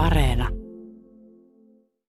Areena. 0.00 0.48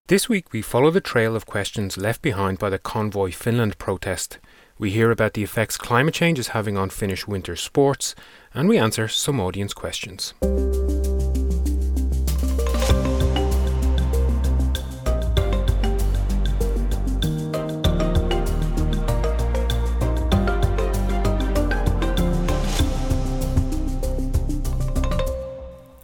This 0.08 0.30
week, 0.30 0.54
we 0.54 0.62
follow 0.62 0.92
the 0.92 1.02
trail 1.02 1.36
of 1.36 1.46
questions 1.46 1.98
left 1.98 2.22
behind 2.22 2.58
by 2.58 2.70
the 2.70 2.80
Convoy 2.80 3.32
Finland 3.32 3.78
protest. 3.78 4.40
We 4.80 4.92
hear 4.92 5.12
about 5.12 5.34
the 5.34 5.44
effects 5.44 5.78
climate 5.78 6.14
change 6.14 6.40
is 6.40 6.50
having 6.50 6.78
on 6.78 6.90
Finnish 6.90 7.28
winter 7.28 7.58
sports, 7.58 8.16
and 8.54 8.70
we 8.70 8.78
answer 8.78 9.10
some 9.10 9.42
audience 9.42 9.74
questions. 9.74 10.34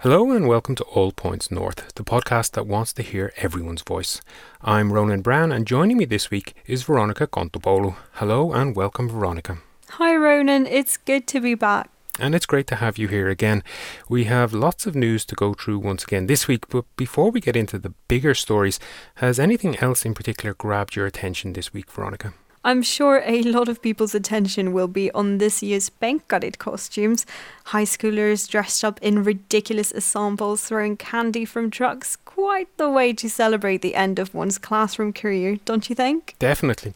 Hello 0.07 0.31
and 0.31 0.47
welcome 0.47 0.73
to 0.75 0.85
All 0.85 1.11
Points 1.11 1.51
North, 1.51 1.93
the 1.95 2.01
podcast 2.01 2.51
that 2.51 2.65
wants 2.65 2.93
to 2.93 3.03
hear 3.03 3.33
everyone's 3.35 3.81
voice. 3.81 4.21
I'm 4.61 4.93
Ronan 4.93 5.19
Browne 5.19 5.51
and 5.51 5.67
joining 5.67 5.97
me 5.97 6.05
this 6.05 6.31
week 6.31 6.55
is 6.65 6.83
Veronica 6.83 7.27
Kontopoulou. 7.27 7.93
Hello 8.13 8.53
and 8.53 8.73
welcome 8.73 9.09
Veronica. 9.09 9.57
Hi 9.89 10.15
Ronan, 10.15 10.65
it's 10.65 10.95
good 10.95 11.27
to 11.27 11.41
be 11.41 11.55
back. 11.55 11.89
And 12.21 12.33
it's 12.33 12.45
great 12.45 12.67
to 12.67 12.75
have 12.75 12.97
you 12.97 13.09
here 13.09 13.27
again. 13.27 13.63
We 14.07 14.23
have 14.23 14.53
lots 14.53 14.85
of 14.87 14.95
news 14.95 15.25
to 15.25 15.35
go 15.35 15.53
through 15.53 15.79
once 15.79 16.05
again 16.05 16.27
this 16.27 16.47
week, 16.47 16.69
but 16.69 16.85
before 16.95 17.29
we 17.29 17.41
get 17.41 17.57
into 17.57 17.77
the 17.77 17.93
bigger 18.07 18.33
stories, 18.33 18.79
has 19.15 19.41
anything 19.41 19.75
else 19.79 20.05
in 20.05 20.13
particular 20.13 20.53
grabbed 20.53 20.95
your 20.95 21.05
attention 21.05 21.51
this 21.51 21.73
week, 21.73 21.91
Veronica? 21.91 22.33
I'm 22.67 22.81
sure 22.81 23.23
a 23.25 23.43
lot 23.43 23.69
of 23.69 23.81
people's 23.81 24.13
attention 24.13 24.73
will 24.73 24.89
be 24.89 25.09
on 25.13 25.37
this 25.37 25.63
year's 25.63 25.89
penkkarit 25.89 26.57
costumes. 26.57 27.25
High 27.67 27.85
schoolers 27.85 28.45
dressed 28.49 28.83
up 28.83 28.99
in 29.01 29.23
ridiculous 29.23 29.93
ensembles, 29.93 30.65
throwing 30.65 30.97
candy 30.97 31.45
from 31.45 31.71
trucks. 31.71 32.17
Quite 32.17 32.67
the 32.75 32.89
way 32.89 33.13
to 33.13 33.29
celebrate 33.29 33.81
the 33.81 33.95
end 33.95 34.19
of 34.19 34.33
one's 34.33 34.57
classroom 34.57 35.13
career, 35.13 35.59
don't 35.63 35.87
you 35.89 35.95
think? 35.95 36.35
Definitely. 36.39 36.93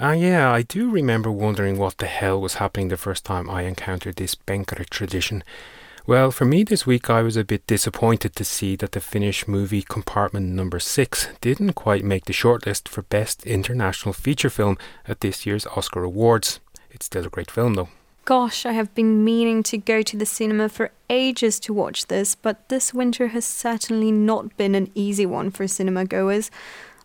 Uh, 0.00 0.16
yeah, 0.18 0.50
I 0.50 0.62
do 0.62 0.90
remember 0.90 1.30
wondering 1.30 1.78
what 1.78 1.98
the 1.98 2.06
hell 2.06 2.40
was 2.40 2.54
happening 2.54 2.88
the 2.88 2.96
first 2.96 3.24
time 3.24 3.48
I 3.48 3.62
encountered 3.62 4.16
this 4.16 4.34
penkkarit 4.34 4.90
tradition. 4.90 5.44
Well, 6.06 6.30
for 6.30 6.44
me 6.44 6.64
this 6.64 6.86
week, 6.86 7.08
I 7.08 7.22
was 7.22 7.34
a 7.34 7.44
bit 7.44 7.66
disappointed 7.66 8.36
to 8.36 8.44
see 8.44 8.76
that 8.76 8.92
the 8.92 9.00
Finnish 9.00 9.48
movie 9.48 9.80
Compartment 9.80 10.50
Number 10.50 10.78
6 10.78 11.28
didn't 11.40 11.72
quite 11.72 12.04
make 12.04 12.26
the 12.26 12.34
shortlist 12.34 12.88
for 12.88 13.00
Best 13.00 13.46
International 13.46 14.12
Feature 14.12 14.50
Film 14.50 14.76
at 15.08 15.22
this 15.22 15.46
year's 15.46 15.64
Oscar 15.68 16.04
Awards. 16.04 16.60
It's 16.90 17.06
still 17.06 17.24
a 17.24 17.30
great 17.30 17.50
film, 17.50 17.72
though. 17.72 17.88
Gosh, 18.26 18.66
I 18.66 18.72
have 18.72 18.94
been 18.94 19.24
meaning 19.24 19.62
to 19.62 19.78
go 19.78 20.02
to 20.02 20.16
the 20.18 20.26
cinema 20.26 20.68
for 20.68 20.90
ages 21.08 21.58
to 21.60 21.72
watch 21.72 22.08
this, 22.08 22.34
but 22.34 22.68
this 22.68 22.92
winter 22.92 23.28
has 23.28 23.46
certainly 23.46 24.12
not 24.12 24.54
been 24.58 24.74
an 24.74 24.90
easy 24.94 25.24
one 25.24 25.50
for 25.50 25.66
cinema 25.66 26.04
goers. 26.04 26.50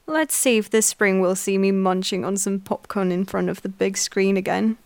Let's 0.07 0.35
see 0.35 0.57
if 0.57 0.69
this 0.69 0.87
spring 0.87 1.21
will 1.21 1.35
see 1.35 1.57
me 1.57 1.71
munching 1.71 2.25
on 2.25 2.35
some 2.35 2.59
popcorn 2.59 3.13
in 3.13 3.23
front 3.23 3.47
of 3.49 3.61
the 3.61 3.69
big 3.69 3.95
screen 3.95 4.35
again. 4.35 4.77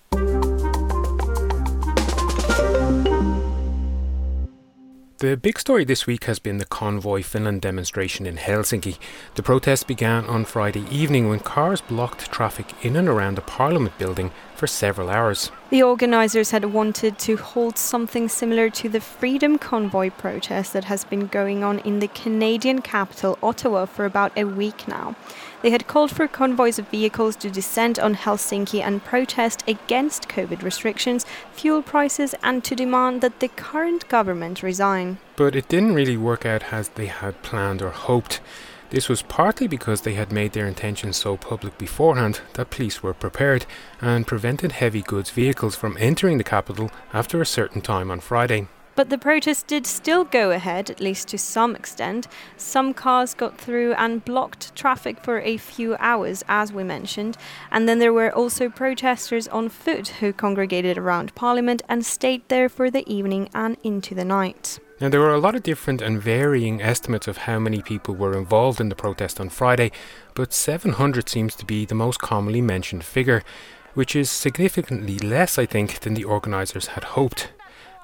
The 5.23 5.37
big 5.37 5.57
story 5.57 5.85
this 5.85 6.05
week 6.05 6.25
has 6.25 6.37
been 6.37 6.57
the 6.57 6.65
Convoy 6.65 7.23
Finland 7.23 7.61
demonstration 7.61 8.25
in 8.25 8.35
Helsinki. 8.35 8.97
The 9.35 9.41
protest 9.41 9.87
began 9.87 10.25
on 10.25 10.43
Friday 10.43 10.83
evening 10.91 11.29
when 11.29 11.39
cars 11.39 11.79
blocked 11.79 12.29
traffic 12.29 12.73
in 12.81 12.97
and 12.97 13.07
around 13.07 13.35
the 13.35 13.41
Parliament 13.41 13.97
building 13.97 14.31
for 14.57 14.67
several 14.67 15.09
hours. 15.09 15.49
The 15.69 15.81
organisers 15.81 16.51
had 16.51 16.73
wanted 16.73 17.19
to 17.19 17.37
hold 17.37 17.77
something 17.77 18.27
similar 18.27 18.69
to 18.71 18.89
the 18.89 18.99
Freedom 18.99 19.57
Convoy 19.57 20.09
protest 20.09 20.73
that 20.73 20.83
has 20.83 21.05
been 21.05 21.27
going 21.27 21.63
on 21.63 21.79
in 21.79 21.99
the 21.99 22.09
Canadian 22.09 22.81
capital, 22.81 23.39
Ottawa, 23.41 23.85
for 23.85 24.03
about 24.03 24.37
a 24.37 24.43
week 24.43 24.89
now. 24.89 25.15
They 25.63 25.69
had 25.69 25.87
called 25.87 26.11
for 26.11 26.27
convoys 26.27 26.77
of 26.77 26.89
vehicles 26.89 27.37
to 27.37 27.49
descend 27.49 27.97
on 27.97 28.15
Helsinki 28.15 28.81
and 28.81 29.01
protest 29.01 29.63
against 29.65 30.27
COVID 30.27 30.61
restrictions, 30.61 31.25
fuel 31.53 31.81
prices, 31.81 32.35
and 32.43 32.65
to 32.65 32.75
demand 32.75 33.21
that 33.21 33.39
the 33.39 33.47
current 33.47 34.09
government 34.09 34.61
resign. 34.61 35.19
But 35.37 35.55
it 35.55 35.69
didn't 35.69 35.95
really 35.95 36.17
work 36.17 36.45
out 36.45 36.73
as 36.73 36.89
they 36.89 37.05
had 37.05 37.41
planned 37.43 37.81
or 37.81 37.91
hoped. 37.91 38.41
This 38.89 39.07
was 39.07 39.21
partly 39.21 39.67
because 39.67 40.01
they 40.01 40.15
had 40.15 40.33
made 40.33 40.51
their 40.51 40.67
intentions 40.67 41.15
so 41.15 41.37
public 41.37 41.77
beforehand 41.77 42.41
that 42.55 42.69
police 42.69 43.01
were 43.01 43.13
prepared 43.13 43.65
and 44.01 44.27
prevented 44.27 44.73
heavy 44.73 45.01
goods 45.01 45.29
vehicles 45.29 45.77
from 45.77 45.95
entering 45.97 46.39
the 46.39 46.43
capital 46.43 46.91
after 47.13 47.41
a 47.41 47.45
certain 47.45 47.79
time 47.79 48.11
on 48.11 48.19
Friday. 48.19 48.67
But 48.95 49.09
the 49.09 49.17
protest 49.17 49.65
did 49.65 49.87
still 49.87 50.23
go 50.23 50.51
ahead, 50.51 50.91
at 50.91 50.99
least 50.99 51.27
to 51.29 51.37
some 51.37 51.75
extent. 51.75 52.27
Some 52.57 52.93
cars 52.93 53.33
got 53.33 53.57
through 53.57 53.93
and 53.93 54.23
blocked 54.23 54.75
traffic 54.75 55.19
for 55.23 55.39
a 55.39 55.57
few 55.57 55.95
hours, 55.97 56.43
as 56.47 56.71
we 56.71 56.83
mentioned. 56.83 57.35
And 57.71 57.89
then 57.89 57.97
there 57.97 58.13
were 58.13 58.31
also 58.31 58.69
protesters 58.69 59.47
on 59.47 59.69
foot 59.69 60.09
who 60.19 60.31
congregated 60.31 60.97
around 60.97 61.33
Parliament 61.33 61.81
and 61.89 62.05
stayed 62.05 62.47
there 62.49 62.69
for 62.69 62.91
the 62.91 63.07
evening 63.11 63.49
and 63.55 63.77
into 63.83 64.13
the 64.13 64.25
night. 64.25 64.79
Now, 65.01 65.09
there 65.09 65.19
were 65.19 65.33
a 65.33 65.39
lot 65.39 65.55
of 65.55 65.63
different 65.63 66.01
and 66.01 66.21
varying 66.21 66.79
estimates 66.79 67.27
of 67.27 67.37
how 67.37 67.57
many 67.57 67.81
people 67.81 68.13
were 68.13 68.37
involved 68.37 68.79
in 68.79 68.89
the 68.89 68.95
protest 68.95 69.39
on 69.39 69.49
Friday, 69.49 69.91
but 70.35 70.53
700 70.53 71.27
seems 71.27 71.55
to 71.55 71.65
be 71.65 71.85
the 71.85 71.95
most 71.95 72.19
commonly 72.19 72.61
mentioned 72.61 73.03
figure, 73.03 73.43
which 73.95 74.15
is 74.15 74.29
significantly 74.29 75.17
less, 75.17 75.57
I 75.57 75.65
think, 75.65 76.01
than 76.01 76.13
the 76.13 76.23
organisers 76.23 76.87
had 76.87 77.03
hoped. 77.03 77.51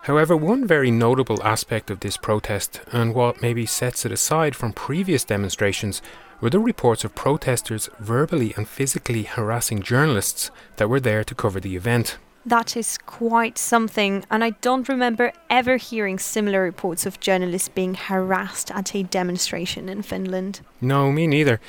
However, 0.09 0.35
one 0.35 0.65
very 0.65 0.89
notable 0.89 1.39
aspect 1.43 1.91
of 1.91 1.99
this 1.99 2.17
protest, 2.17 2.81
and 2.91 3.13
what 3.13 3.43
maybe 3.43 3.67
sets 3.67 4.07
it 4.07 4.11
aside 4.11 4.55
from 4.55 4.73
previous 4.73 5.23
demonstrations, 5.23 6.01
were 6.41 6.49
the 6.49 6.57
reports 6.57 7.03
of 7.03 7.13
protesters 7.13 7.91
verbally 7.99 8.51
and 8.57 8.67
physically 8.67 9.21
harassing 9.21 9.83
journalists 9.83 10.49
that 10.77 10.89
were 10.89 10.99
there 10.99 11.23
to 11.23 11.35
cover 11.35 11.59
the 11.59 11.75
event. 11.75 12.17
That 12.43 12.75
is 12.75 12.97
quite 12.97 13.59
something, 13.59 14.25
and 14.31 14.43
I 14.43 14.51
don't 14.61 14.89
remember 14.89 15.31
ever 15.47 15.77
hearing 15.77 16.17
similar 16.17 16.63
reports 16.63 17.05
of 17.05 17.19
journalists 17.19 17.69
being 17.69 17.93
harassed 17.93 18.71
at 18.71 18.95
a 18.95 19.03
demonstration 19.03 19.87
in 19.89 20.01
Finland. 20.01 20.61
No, 20.81 21.11
me 21.11 21.27
neither. 21.27 21.61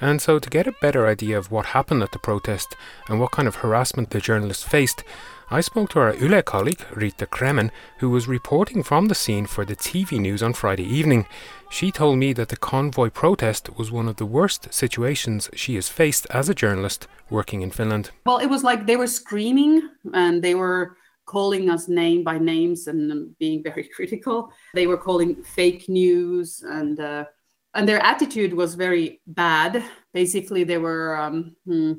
And 0.00 0.22
so, 0.22 0.38
to 0.38 0.48
get 0.48 0.68
a 0.68 0.80
better 0.80 1.08
idea 1.08 1.36
of 1.36 1.50
what 1.50 1.66
happened 1.66 2.04
at 2.04 2.12
the 2.12 2.20
protest 2.20 2.76
and 3.08 3.18
what 3.18 3.32
kind 3.32 3.48
of 3.48 3.56
harassment 3.56 4.10
the 4.10 4.20
journalists 4.20 4.62
faced, 4.62 5.02
I 5.52 5.62
spoke 5.62 5.90
to 5.90 5.98
our 5.98 6.14
Yle 6.14 6.42
colleague, 6.42 6.84
Rita 6.94 7.26
Kremen, 7.26 7.72
who 7.98 8.08
was 8.08 8.28
reporting 8.28 8.84
from 8.84 9.08
the 9.08 9.16
scene 9.16 9.46
for 9.46 9.64
the 9.64 9.74
TV 9.74 10.20
news 10.20 10.44
on 10.44 10.52
Friday 10.52 10.84
evening. 10.84 11.26
She 11.68 11.90
told 11.90 12.18
me 12.18 12.32
that 12.34 12.50
the 12.50 12.56
convoy 12.56 13.10
protest 13.10 13.76
was 13.76 13.90
one 13.90 14.06
of 14.06 14.14
the 14.14 14.26
worst 14.26 14.72
situations 14.72 15.50
she 15.56 15.74
has 15.74 15.88
faced 15.88 16.28
as 16.30 16.48
a 16.48 16.54
journalist 16.54 17.08
working 17.30 17.62
in 17.62 17.72
Finland. 17.72 18.12
Well, 18.26 18.38
it 18.38 18.46
was 18.46 18.62
like 18.62 18.86
they 18.86 18.94
were 18.94 19.08
screaming 19.08 19.88
and 20.14 20.40
they 20.40 20.54
were 20.54 20.96
calling 21.26 21.68
us 21.68 21.88
name 21.88 22.22
by 22.22 22.38
names 22.38 22.86
and 22.86 23.36
being 23.38 23.64
very 23.64 23.88
critical. 23.96 24.52
They 24.72 24.86
were 24.86 24.98
calling 24.98 25.42
fake 25.42 25.88
news 25.88 26.62
and 26.62 27.00
uh, 27.00 27.24
and 27.74 27.88
their 27.88 28.00
attitude 28.04 28.54
was 28.54 28.76
very 28.76 29.20
bad. 29.26 29.82
Basically, 30.14 30.62
they 30.62 30.78
were 30.78 31.16
um, 31.16 31.56
hmm, 31.66 31.94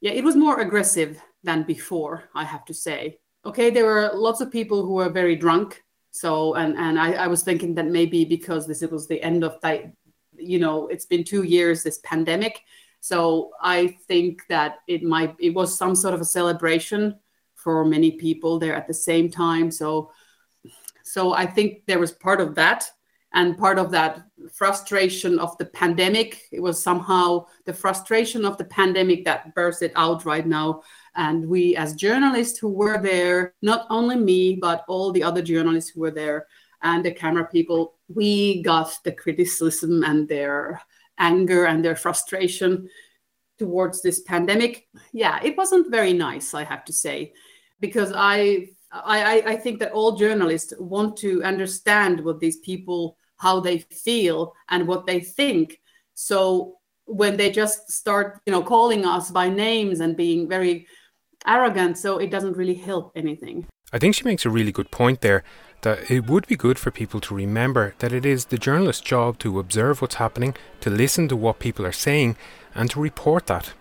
yeah, 0.00 0.10
it 0.10 0.24
was 0.24 0.34
more 0.34 0.58
aggressive 0.58 1.22
than 1.42 1.62
before, 1.62 2.28
I 2.34 2.44
have 2.44 2.64
to 2.66 2.74
say. 2.74 3.18
Okay, 3.44 3.70
there 3.70 3.84
were 3.84 4.10
lots 4.14 4.40
of 4.40 4.50
people 4.50 4.84
who 4.84 4.94
were 4.94 5.10
very 5.10 5.36
drunk. 5.36 5.82
So, 6.10 6.54
and, 6.54 6.76
and 6.76 6.98
I, 6.98 7.12
I 7.12 7.26
was 7.28 7.42
thinking 7.42 7.74
that 7.76 7.86
maybe 7.86 8.24
because 8.24 8.66
this 8.66 8.82
was 8.82 9.06
the 9.06 9.22
end 9.22 9.44
of 9.44 9.60
that, 9.62 9.92
you 10.36 10.58
know, 10.58 10.88
it's 10.88 11.06
been 11.06 11.24
two 11.24 11.44
years, 11.44 11.82
this 11.82 12.00
pandemic. 12.02 12.60
So 13.00 13.50
I 13.62 13.96
think 14.08 14.42
that 14.48 14.78
it 14.88 15.02
might, 15.02 15.36
it 15.38 15.54
was 15.54 15.78
some 15.78 15.94
sort 15.94 16.14
of 16.14 16.20
a 16.20 16.24
celebration 16.24 17.18
for 17.54 17.84
many 17.84 18.12
people 18.12 18.58
there 18.58 18.74
at 18.74 18.88
the 18.88 18.94
same 18.94 19.30
time. 19.30 19.70
So, 19.70 20.10
so 21.04 21.32
I 21.32 21.46
think 21.46 21.86
there 21.86 21.98
was 21.98 22.12
part 22.12 22.40
of 22.40 22.54
that 22.56 22.90
and 23.34 23.58
part 23.58 23.78
of 23.78 23.90
that 23.90 24.22
frustration 24.52 25.38
of 25.38 25.56
the 25.58 25.66
pandemic 25.66 26.44
it 26.50 26.60
was 26.60 26.82
somehow 26.82 27.44
the 27.66 27.72
frustration 27.72 28.44
of 28.44 28.56
the 28.56 28.64
pandemic 28.64 29.24
that 29.24 29.54
burst 29.54 29.82
it 29.82 29.92
out 29.96 30.24
right 30.24 30.46
now 30.46 30.82
and 31.18 31.48
we, 31.48 31.74
as 31.74 31.94
journalists 31.94 32.60
who 32.60 32.68
were 32.68 33.02
there, 33.02 33.54
not 33.60 33.86
only 33.90 34.14
me, 34.14 34.54
but 34.54 34.84
all 34.86 35.10
the 35.10 35.24
other 35.24 35.42
journalists 35.42 35.90
who 35.90 36.00
were 36.00 36.12
there 36.12 36.46
and 36.80 37.04
the 37.04 37.10
camera 37.10 37.44
people, 37.44 37.96
we 38.08 38.62
got 38.62 38.96
the 39.02 39.10
criticism 39.10 40.04
and 40.04 40.28
their 40.28 40.80
anger 41.18 41.66
and 41.66 41.84
their 41.84 41.96
frustration 41.96 42.88
towards 43.58 44.00
this 44.00 44.20
pandemic. 44.20 44.86
Yeah, 45.12 45.40
it 45.42 45.56
wasn't 45.56 45.90
very 45.90 46.12
nice, 46.12 46.54
I 46.54 46.62
have 46.62 46.84
to 46.84 46.92
say, 46.92 47.32
because 47.80 48.12
I 48.14 48.68
I, 48.90 49.42
I 49.44 49.56
think 49.56 49.80
that 49.80 49.92
all 49.92 50.16
journalists 50.16 50.72
want 50.78 51.16
to 51.18 51.42
understand 51.42 52.24
what 52.24 52.38
these 52.40 52.58
people, 52.58 53.18
how 53.36 53.60
they 53.60 53.78
feel 53.78 54.54
and 54.70 54.86
what 54.86 55.04
they 55.04 55.20
think. 55.20 55.80
So 56.14 56.76
when 57.04 57.36
they 57.36 57.50
just 57.50 57.90
start, 57.90 58.40
you 58.46 58.52
know, 58.52 58.62
calling 58.62 59.04
us 59.04 59.30
by 59.30 59.48
names 59.48 60.00
and 60.00 60.16
being 60.16 60.48
very 60.48 60.86
arrogant, 61.46 61.98
so 61.98 62.18
it 62.18 62.30
doesn't 62.30 62.56
really 62.56 62.74
help 62.74 63.12
anything. 63.14 63.66
I 63.92 63.98
think 63.98 64.14
she 64.14 64.24
makes 64.24 64.44
a 64.44 64.50
really 64.50 64.72
good 64.72 64.90
point 64.90 65.20
there 65.20 65.44
that 65.82 66.10
it 66.10 66.26
would 66.26 66.46
be 66.46 66.56
good 66.56 66.78
for 66.78 66.90
people 66.90 67.20
to 67.20 67.34
remember 67.34 67.94
that 68.00 68.12
it 68.12 68.26
is 68.26 68.46
the 68.46 68.58
journalist's 68.58 69.02
job 69.02 69.38
to 69.38 69.58
observe 69.58 70.02
what's 70.02 70.16
happening, 70.16 70.54
to 70.80 70.90
listen 70.90 71.28
to 71.28 71.36
what 71.36 71.58
people 71.58 71.86
are 71.86 71.92
saying, 71.92 72.36
and 72.74 72.90
to 72.90 73.00
report 73.00 73.46
that. 73.46 73.72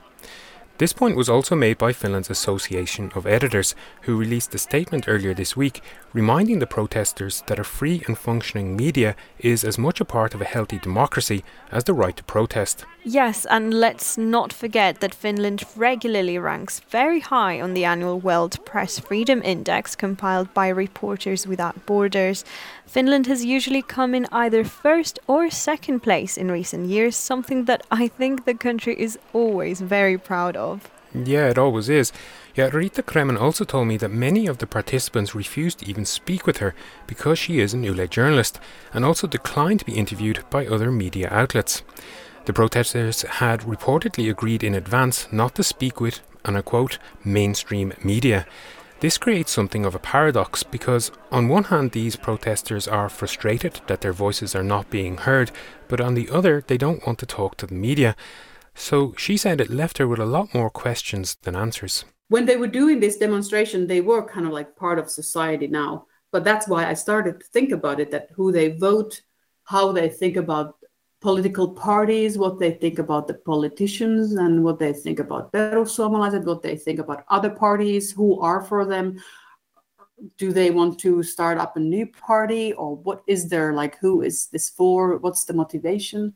This 0.77 0.93
point 0.93 1.15
was 1.15 1.27
also 1.27 1.55
made 1.55 1.79
by 1.79 1.91
Finland's 1.91 2.29
Association 2.29 3.11
of 3.15 3.25
Editors, 3.25 3.73
who 4.01 4.15
released 4.15 4.53
a 4.53 4.59
statement 4.59 5.05
earlier 5.07 5.33
this 5.33 5.57
week 5.57 5.81
reminding 6.13 6.59
the 6.59 6.67
protesters 6.67 7.43
that 7.47 7.59
a 7.59 7.63
free 7.63 8.03
and 8.07 8.17
functioning 8.17 8.75
media 8.75 9.15
is 9.39 9.63
as 9.63 9.77
much 9.77 10.01
a 10.01 10.05
part 10.05 10.33
of 10.33 10.41
a 10.41 10.51
healthy 10.55 10.79
democracy 10.79 11.43
as 11.71 11.83
the 11.83 11.93
right 11.93 12.17
to 12.17 12.23
protest. 12.23 12.85
Yes, 13.03 13.45
and 13.55 13.73
let's 13.73 14.17
not 14.17 14.51
forget 14.51 14.99
that 14.99 15.13
Finland 15.13 15.63
regularly 15.75 16.37
ranks 16.39 16.81
very 16.89 17.19
high 17.19 17.61
on 17.61 17.73
the 17.73 17.85
annual 17.85 18.19
World 18.19 18.53
Press 18.65 18.99
Freedom 18.99 19.41
Index 19.43 19.95
compiled 19.95 20.53
by 20.53 20.67
Reporters 20.69 21.47
Without 21.47 21.85
Borders. 21.85 22.43
Finland 22.85 23.27
has 23.27 23.45
usually 23.45 23.81
come 23.81 24.15
in 24.15 24.25
either 24.31 24.63
first 24.63 25.19
or 25.27 25.49
second 25.51 25.99
place 26.01 26.35
in 26.41 26.51
recent 26.59 26.87
years, 26.87 27.15
something 27.15 27.65
that 27.65 27.81
I 27.91 28.07
think 28.07 28.45
the 28.45 28.55
country 28.67 28.95
is 28.99 29.19
always 29.33 29.81
very 29.81 30.17
proud 30.17 30.55
of. 30.57 30.66
Yeah, 31.13 31.47
it 31.49 31.57
always 31.57 31.89
is. 31.89 32.11
Yet 32.55 32.73
Rita 32.73 33.03
Kremen 33.03 33.39
also 33.39 33.63
told 33.63 33.87
me 33.87 33.97
that 33.97 34.11
many 34.11 34.47
of 34.47 34.57
the 34.57 34.67
participants 34.67 35.35
refused 35.35 35.79
to 35.79 35.89
even 35.89 36.05
speak 36.05 36.45
with 36.45 36.57
her 36.57 36.73
because 37.05 37.39
she 37.39 37.59
is 37.59 37.73
an 37.73 37.83
Yle 37.83 38.07
journalist 38.07 38.59
and 38.93 39.05
also 39.05 39.27
declined 39.27 39.79
to 39.79 39.85
be 39.85 39.93
interviewed 39.93 40.43
by 40.49 40.65
other 40.65 40.91
media 40.91 41.29
outlets. 41.31 41.83
The 42.45 42.53
protesters 42.53 43.21
had 43.23 43.61
reportedly 43.61 44.29
agreed 44.29 44.63
in 44.63 44.73
advance 44.73 45.27
not 45.31 45.55
to 45.55 45.63
speak 45.63 46.01
with, 46.01 46.21
and 46.45 46.57
I 46.57 46.61
quote, 46.61 46.97
mainstream 47.23 47.93
media. 48.03 48.45
This 48.99 49.19
creates 49.19 49.51
something 49.51 49.85
of 49.85 49.93
a 49.93 49.99
paradox 49.99 50.63
because, 50.63 51.11
on 51.31 51.49
one 51.49 51.65
hand, 51.65 51.91
these 51.91 52.15
protesters 52.15 52.87
are 52.87 53.09
frustrated 53.09 53.81
that 53.85 54.01
their 54.01 54.13
voices 54.13 54.55
are 54.55 54.63
not 54.63 54.89
being 54.89 55.17
heard, 55.17 55.51
but 55.87 56.01
on 56.01 56.15
the 56.15 56.29
other, 56.31 56.63
they 56.65 56.77
don't 56.77 57.05
want 57.05 57.19
to 57.19 57.27
talk 57.27 57.57
to 57.57 57.67
the 57.67 57.75
media. 57.75 58.15
So 58.77 59.13
she 59.17 59.35
said 59.37 59.59
it 59.59 59.69
left 59.69 59.97
her 59.97 60.07
with 60.07 60.19
a 60.19 60.25
lot 60.25 60.53
more 60.53 60.69
questions 60.69 61.35
than 61.41 61.55
answers. 61.55 62.05
When 62.29 62.45
they 62.45 62.57
were 62.57 62.67
doing 62.67 62.99
this 62.99 63.17
demonstration, 63.17 63.87
they 63.87 64.01
were 64.01 64.25
kind 64.25 64.45
of 64.45 64.53
like 64.53 64.75
part 64.75 64.99
of 64.99 65.09
society 65.09 65.67
now. 65.67 66.05
But 66.31 66.43
that's 66.43 66.67
why 66.67 66.85
I 66.85 66.93
started 66.93 67.39
to 67.39 67.45
think 67.47 67.71
about 67.71 67.99
it 67.99 68.11
that 68.11 68.29
who 68.35 68.51
they 68.51 68.77
vote, 68.77 69.21
how 69.63 69.91
they 69.91 70.09
think 70.09 70.35
about 70.35 70.77
political 71.21 71.69
parties, 71.69 72.37
what 72.37 72.59
they 72.59 72.71
think 72.71 72.99
about 72.99 73.27
the 73.27 73.33
politicians, 73.33 74.33
and 74.33 74.63
what 74.63 74.77
they 74.77 74.93
think 74.93 75.19
about 75.19 75.51
perussuomalaiset, 75.51 76.45
what 76.45 76.61
they 76.61 76.75
think 76.75 76.99
about 76.99 77.25
other 77.29 77.49
parties, 77.49 78.11
who 78.11 78.39
are 78.39 78.61
for 78.61 78.85
them. 78.85 79.17
Do 80.37 80.51
they 80.51 80.69
want 80.69 80.99
to 80.99 81.23
start 81.23 81.57
up 81.57 81.77
a 81.77 81.79
new 81.79 82.05
party, 82.07 82.73
or 82.73 82.95
what 82.95 83.23
is 83.25 83.49
there 83.49 83.73
like? 83.73 83.97
Who 83.99 84.21
is 84.21 84.47
this 84.47 84.69
for? 84.69 85.17
What's 85.17 85.45
the 85.45 85.53
motivation? 85.53 86.33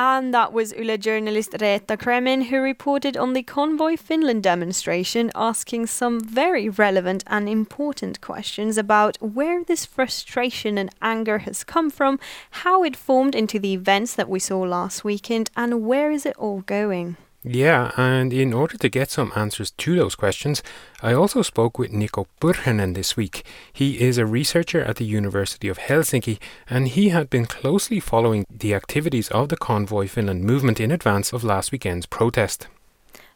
And 0.00 0.32
that 0.32 0.52
was 0.52 0.72
Yle 0.74 0.96
journalist 0.96 1.50
Reetta 1.54 1.96
Kremen 1.96 2.44
who 2.46 2.60
reported 2.60 3.16
on 3.16 3.32
the 3.32 3.42
Convoy 3.42 3.96
Finland 3.96 4.44
demonstration, 4.44 5.32
asking 5.34 5.86
some 5.86 6.20
very 6.20 6.68
relevant 6.68 7.24
and 7.26 7.48
important 7.48 8.20
questions 8.20 8.78
about 8.78 9.16
where 9.20 9.64
this 9.64 9.84
frustration 9.84 10.78
and 10.78 10.90
anger 11.02 11.38
has 11.38 11.64
come 11.64 11.90
from, 11.90 12.20
how 12.62 12.84
it 12.84 12.94
formed 12.94 13.34
into 13.34 13.58
the 13.58 13.72
events 13.72 14.14
that 14.14 14.28
we 14.28 14.38
saw 14.38 14.60
last 14.60 15.02
weekend, 15.02 15.50
and 15.56 15.84
where 15.84 16.12
is 16.12 16.24
it 16.24 16.36
all 16.36 16.60
going. 16.60 17.16
Yeah, 17.44 17.92
and 17.96 18.32
in 18.32 18.52
order 18.52 18.76
to 18.76 18.88
get 18.88 19.10
some 19.10 19.32
answers 19.36 19.70
to 19.70 19.94
those 19.94 20.16
questions, 20.16 20.60
I 21.02 21.12
also 21.12 21.42
spoke 21.42 21.78
with 21.78 21.92
Niko 21.92 22.26
Pyrhönen 22.40 22.94
this 22.94 23.16
week. 23.16 23.44
He 23.72 24.00
is 24.00 24.18
a 24.18 24.26
researcher 24.26 24.82
at 24.82 24.96
the 24.96 25.04
University 25.04 25.68
of 25.68 25.78
Helsinki, 25.78 26.40
and 26.68 26.88
he 26.88 27.10
had 27.10 27.30
been 27.30 27.46
closely 27.46 28.00
following 28.00 28.44
the 28.50 28.74
activities 28.74 29.28
of 29.28 29.50
the 29.50 29.56
Convoy 29.56 30.08
Finland 30.08 30.42
movement 30.42 30.80
in 30.80 30.90
advance 30.90 31.32
of 31.32 31.44
last 31.44 31.70
weekend's 31.70 32.06
protest. 32.06 32.66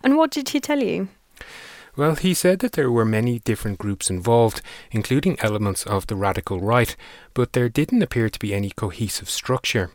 And 0.03 0.17
what 0.17 0.33
did 0.33 0.49
he 0.49 0.59
tell 0.59 0.83
you? 0.83 1.07
Well, 1.95 2.17
he 2.17 2.35
said 2.35 2.59
that 2.59 2.73
there 2.73 2.91
were 2.91 3.05
many 3.05 3.39
different 3.39 3.79
groups 3.79 4.11
involved, 4.11 4.63
including 4.91 5.39
elements 5.41 5.85
of 5.85 6.09
the 6.09 6.17
radical 6.17 6.59
right, 6.59 6.97
but 7.35 7.53
there 7.53 7.69
didn't 7.69 8.03
appear 8.03 8.29
to 8.31 8.39
be 8.39 8.53
any 8.53 8.71
cohesive 8.71 9.31
structure. 9.31 9.91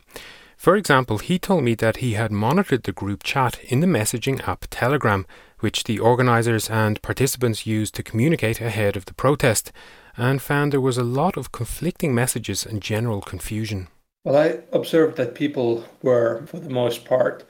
For 0.58 0.74
example, 0.74 1.18
he 1.18 1.38
told 1.38 1.62
me 1.62 1.76
that 1.76 1.98
he 1.98 2.14
had 2.14 2.32
monitored 2.32 2.82
the 2.82 2.90
group 2.90 3.22
chat 3.22 3.62
in 3.62 3.78
the 3.78 3.86
messaging 3.86 4.46
app 4.46 4.66
Telegram, 4.70 5.24
which 5.60 5.84
the 5.84 6.00
organisers 6.00 6.68
and 6.68 7.00
participants 7.00 7.64
used 7.64 7.94
to 7.94 8.02
communicate 8.02 8.60
ahead 8.60 8.96
of 8.96 9.04
the 9.04 9.14
protest, 9.14 9.70
and 10.16 10.42
found 10.42 10.72
there 10.72 10.80
was 10.80 10.98
a 10.98 11.04
lot 11.04 11.36
of 11.36 11.52
conflicting 11.52 12.12
messages 12.12 12.66
and 12.66 12.82
general 12.82 13.20
confusion. 13.20 13.86
Well, 14.24 14.36
I 14.36 14.58
observed 14.72 15.16
that 15.18 15.36
people 15.36 15.84
were, 16.02 16.44
for 16.48 16.58
the 16.58 16.70
most 16.70 17.04
part, 17.04 17.44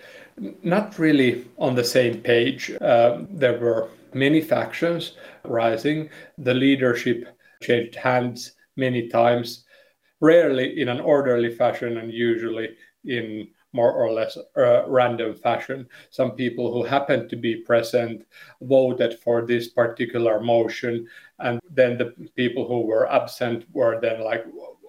not 0.63 0.99
really 0.99 1.47
on 1.57 1.77
the 1.77 1.85
same 1.85 2.21
page. 2.21 2.71
Uh, 2.79 3.23
there 3.31 3.59
were 3.59 3.89
many 4.13 4.43
factions 4.43 5.15
rising. 5.45 6.11
The 6.37 6.53
leadership 6.53 7.27
changed 7.63 7.97
hands 7.97 8.53
many 8.77 9.09
times, 9.09 9.65
rarely 10.21 10.79
in 10.79 10.91
an 10.91 11.01
orderly 11.01 11.55
fashion, 11.55 11.97
and 11.97 12.13
usually 12.13 12.69
in 13.09 13.49
more 13.73 13.93
or 13.93 14.13
less 14.13 14.37
uh, 14.57 14.89
random 14.89 15.35
fashion. 15.35 15.87
Some 16.11 16.33
people 16.33 16.73
who 16.73 16.83
happened 16.83 17.29
to 17.31 17.37
be 17.37 17.57
present 17.57 18.25
voted 18.63 19.19
for 19.19 19.47
this 19.47 19.69
particular 19.69 20.41
motion, 20.41 21.07
and 21.39 21.61
then 21.71 21.99
the 21.99 22.15
people 22.35 22.67
who 22.67 22.81
were 22.87 23.11
absent 23.13 23.67
were 23.73 24.01
then 24.01 24.21
like, 24.25 24.45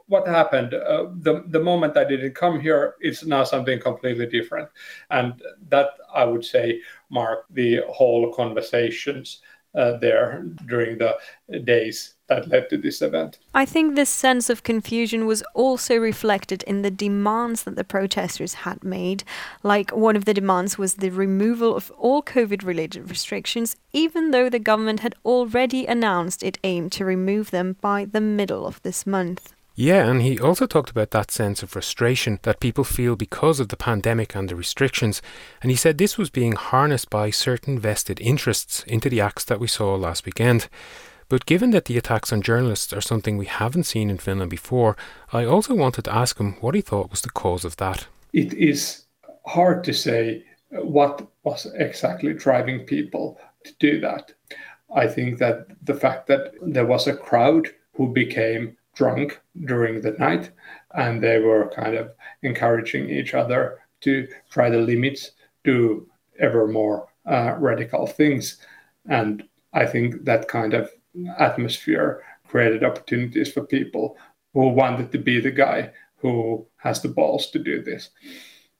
"What 0.07 0.27
happened? 0.27 0.74
Uh, 0.74 1.07
the 1.21 1.44
the 1.48 1.60
moment 1.60 1.98
I 1.98 2.06
didn't 2.06 2.36
come 2.36 2.60
here, 2.60 2.95
it's 3.01 3.25
now 3.25 3.44
something 3.44 3.80
completely 3.80 4.27
different," 4.27 4.69
and 5.10 5.42
that 5.69 5.89
I 6.13 6.24
would 6.24 6.45
say 6.45 6.81
marked 7.10 7.54
the 7.54 7.81
whole 7.89 8.33
conversations 8.33 9.42
uh, 9.75 9.98
there 9.98 10.44
during 10.68 10.98
the 10.98 11.18
days 11.63 12.16
that 12.27 12.48
led 12.48 12.69
to 12.69 12.77
this 12.77 13.01
event. 13.01 13.39
I 13.54 13.66
think 13.66 13.95
this 13.95 14.10
sense 14.10 14.50
of 14.50 14.63
confusion 14.63 15.25
was 15.25 15.44
also 15.54 15.98
reflected 15.98 16.63
in 16.63 16.81
the 16.81 16.92
demands 16.92 17.63
that 17.63 17.75
the 17.75 17.83
protesters 17.83 18.54
had 18.66 18.83
made. 18.83 19.24
Like, 19.63 19.92
one 19.92 20.16
of 20.16 20.25
the 20.25 20.33
demands 20.33 20.77
was 20.77 20.95
the 20.95 21.10
removal 21.10 21.75
of 21.75 21.92
all 21.98 22.21
COVID 22.21 22.63
related 22.63 23.10
restrictions, 23.10 23.75
even 23.94 24.31
though 24.31 24.50
the 24.50 24.60
government 24.60 25.00
had 25.01 25.16
already 25.25 25.86
announced 25.86 26.44
it 26.44 26.60
aimed 26.63 26.92
to 26.94 27.06
remove 27.06 27.51
them 27.51 27.77
by 27.81 28.06
the 28.06 28.21
middle 28.21 28.66
of 28.66 28.81
this 28.83 29.07
month. 29.07 29.54
Yeah, 29.75 30.10
and 30.10 30.21
he 30.21 30.38
also 30.38 30.66
talked 30.66 30.89
about 30.89 31.12
that 31.12 31.31
sense 31.31 31.63
of 31.63 31.69
frustration 31.69 32.39
that 32.44 32.60
people 32.60 32.83
feel 32.83 33.16
because 33.16 33.61
of 33.61 33.69
the 33.69 33.78
pandemic 33.78 34.35
and 34.35 34.49
the 34.49 34.56
restrictions. 34.56 35.21
And 35.61 35.71
he 35.71 35.78
said 35.78 35.97
this 35.97 36.18
was 36.18 36.30
being 36.30 36.54
harnessed 36.54 37.09
by 37.09 37.30
certain 37.30 37.80
vested 37.80 38.19
interests 38.19 38.83
into 38.83 39.09
the 39.09 39.21
acts 39.21 39.45
that 39.45 39.59
we 39.59 39.68
saw 39.68 39.95
last 39.95 40.26
weekend. 40.26 40.68
But 41.30 41.45
given 41.45 41.69
that 41.71 41.85
the 41.85 41.97
attacks 41.97 42.33
on 42.33 42.42
journalists 42.42 42.92
are 42.92 43.02
something 43.02 43.38
we 43.38 43.45
haven't 43.45 43.83
seen 43.83 44.09
in 44.09 44.18
Finland 44.18 44.49
before, 44.49 44.97
I 45.31 45.45
also 45.45 45.76
wanted 45.76 46.06
to 46.06 46.16
ask 46.16 46.40
him 46.40 46.57
what 46.59 46.76
he 46.76 46.81
thought 46.81 47.11
was 47.11 47.21
the 47.21 47.30
cause 47.30 47.64
of 47.64 47.78
that. 47.78 48.07
It 48.33 48.54
is 48.54 49.06
hard 49.45 49.83
to 49.85 49.94
say 49.94 50.44
what 50.71 51.26
was 51.44 51.68
exactly 51.76 52.33
driving 52.33 52.80
people 52.85 53.40
to 53.64 53.73
do 53.80 53.99
that. 54.02 54.33
I 54.95 55.07
think 55.07 55.38
that 55.38 55.68
the 55.83 55.94
fact 55.94 56.28
that 56.28 56.54
there 56.61 56.85
was 56.85 57.07
a 57.07 57.16
crowd 57.16 57.69
who 57.94 58.11
became 58.11 58.76
drunk 59.00 59.40
during 59.66 60.02
the 60.02 60.12
night 60.20 60.52
and 60.94 61.24
they 61.24 61.40
were 61.40 61.72
kind 61.74 61.96
of 61.96 62.12
encouraging 62.44 63.10
each 63.10 63.34
other 63.34 63.80
to 64.02 64.28
try 64.50 64.70
the 64.70 64.78
limits, 64.78 65.32
do 65.64 66.06
ever 66.38 66.68
more 66.68 67.08
uh, 67.26 67.56
radical 67.58 68.06
things. 68.06 68.58
And 69.08 69.44
I 69.72 69.86
think 69.86 70.26
that 70.26 70.50
kind 70.50 70.74
of 70.74 70.90
atmosphere 71.38 72.22
created 72.46 72.84
opportunities 72.84 73.54
for 73.54 73.64
people 73.64 74.18
who 74.54 74.68
wanted 74.68 75.14
to 75.14 75.18
be 75.18 75.40
the 75.40 75.52
guy 75.52 75.92
who 76.18 76.68
has 76.76 77.02
the 77.02 77.08
balls 77.08 77.52
to 77.52 77.60
do 77.60 77.82
this. 77.82 78.10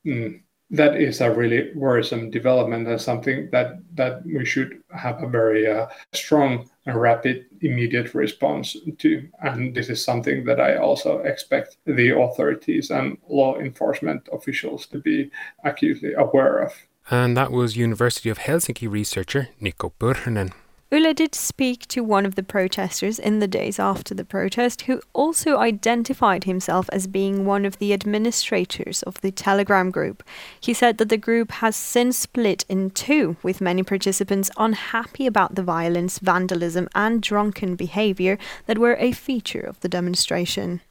Mm. 0.06 0.42
That 0.72 0.98
is 0.98 1.22
a 1.22 1.32
really 1.32 1.72
worrisome 1.76 2.30
development 2.30 2.88
and 2.88 3.02
something 3.02 3.50
that, 3.52 3.80
that 3.96 4.26
we 4.26 4.46
should 4.46 4.84
have 4.94 5.24
a 5.24 5.28
very 5.28 5.66
uh, 5.66 5.88
strong 6.14 6.70
and 6.90 7.00
rapid 7.00 7.46
immediate 7.62 8.14
response 8.14 8.76
to. 8.98 9.28
And 9.42 9.76
this 9.76 9.90
is 9.90 10.04
something 10.04 10.46
that 10.46 10.60
I 10.60 10.78
also 10.78 11.20
expect 11.20 11.78
the 11.86 12.10
authorities 12.18 12.90
and 12.90 13.18
law 13.30 13.58
enforcement 13.60 14.28
officials 14.32 14.88
to 14.88 15.00
be 15.00 15.32
acutely 15.64 16.14
aware 16.14 16.58
of. 16.60 16.74
And 17.12 17.36
that 17.38 17.52
was 17.52 17.78
University 17.78 18.30
of 18.30 18.40
Helsinki 18.40 18.90
researcher 18.90 19.50
Niko 19.62 19.92
Pyrhönen. 20.00 20.54
Yle 20.92 21.14
did 21.14 21.36
speak 21.36 21.88
to 21.90 22.04
one 22.04 22.26
of 22.26 22.34
the 22.34 22.42
protesters 22.42 23.20
in 23.20 23.38
the 23.38 23.48
days 23.48 23.78
after 23.78 24.16
the 24.16 24.26
protest, 24.26 24.82
who 24.82 25.00
also 25.14 25.58
identified 25.58 26.46
himself 26.46 26.90
as 26.92 27.06
being 27.06 27.46
one 27.46 27.64
of 27.64 27.78
the 27.78 27.94
administrators 27.94 29.04
of 29.04 29.22
the 29.22 29.30
Telegram 29.30 29.92
group. 29.92 30.24
He 30.60 30.74
said 30.74 30.98
that 30.98 31.10
the 31.10 31.18
group 31.18 31.52
has 31.52 31.76
since 31.76 32.18
split 32.18 32.66
in 32.68 32.90
two, 32.90 33.38
with 33.44 33.62
many 33.62 33.84
participants 33.84 34.50
unhappy 34.58 35.28
about 35.28 35.54
the 35.54 35.64
violence, 35.64 36.18
vandalism, 36.18 36.90
and 36.96 37.22
drunken 37.22 37.76
behavior 37.76 38.40
that 38.66 38.80
were 38.80 38.96
a 38.96 39.12
feature 39.12 39.62
of 39.62 39.80
the 39.82 39.90
demonstration. 39.90 40.82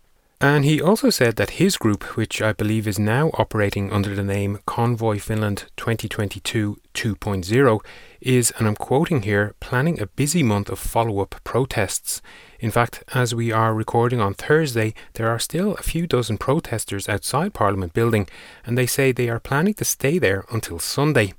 And 0.41 0.65
he 0.65 0.81
also 0.81 1.11
said 1.11 1.35
that 1.35 1.59
his 1.59 1.77
group, 1.77 2.17
which 2.17 2.41
I 2.41 2.53
believe 2.53 2.87
is 2.87 2.97
now 2.97 3.31
operating 3.35 3.91
under 3.93 4.15
the 4.15 4.23
name 4.23 4.61
Convoy 4.67 5.19
Finland 5.19 5.65
2022 5.77 6.79
2.0, 6.95 7.81
is, 8.21 8.53
and 8.57 8.69
I'm 8.69 8.77
quoting 8.77 9.23
here, 9.23 9.57
planning 9.59 10.01
a 10.01 10.07
busy 10.07 10.45
month 10.45 10.69
of 10.69 10.79
follow 10.79 11.21
up 11.21 11.35
protests. 11.43 12.23
In 12.61 12.71
fact, 12.71 13.03
as 13.13 13.35
we 13.35 13.51
are 13.51 13.75
recording 13.75 14.21
on 14.21 14.35
Thursday, 14.35 14.95
there 15.15 15.29
are 15.29 15.41
still 15.41 15.75
a 15.75 15.83
few 15.83 16.07
dozen 16.07 16.39
protesters 16.39 17.09
outside 17.09 17.53
Parliament 17.53 17.93
building, 17.93 18.29
and 18.65 18.79
they 18.79 18.87
say 18.87 19.11
they 19.11 19.29
are 19.29 19.41
planning 19.41 19.75
to 19.75 19.85
stay 19.85 20.21
there 20.21 20.45
until 20.53 20.79
Sunday. 20.79 21.35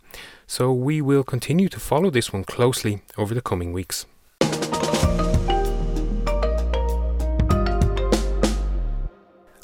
So 0.45 0.73
we 0.73 0.99
will 0.99 1.23
continue 1.23 1.69
to 1.69 1.79
follow 1.79 2.09
this 2.09 2.33
one 2.33 2.43
closely 2.43 3.01
over 3.17 3.33
the 3.33 3.41
coming 3.41 3.71
weeks. 3.71 4.05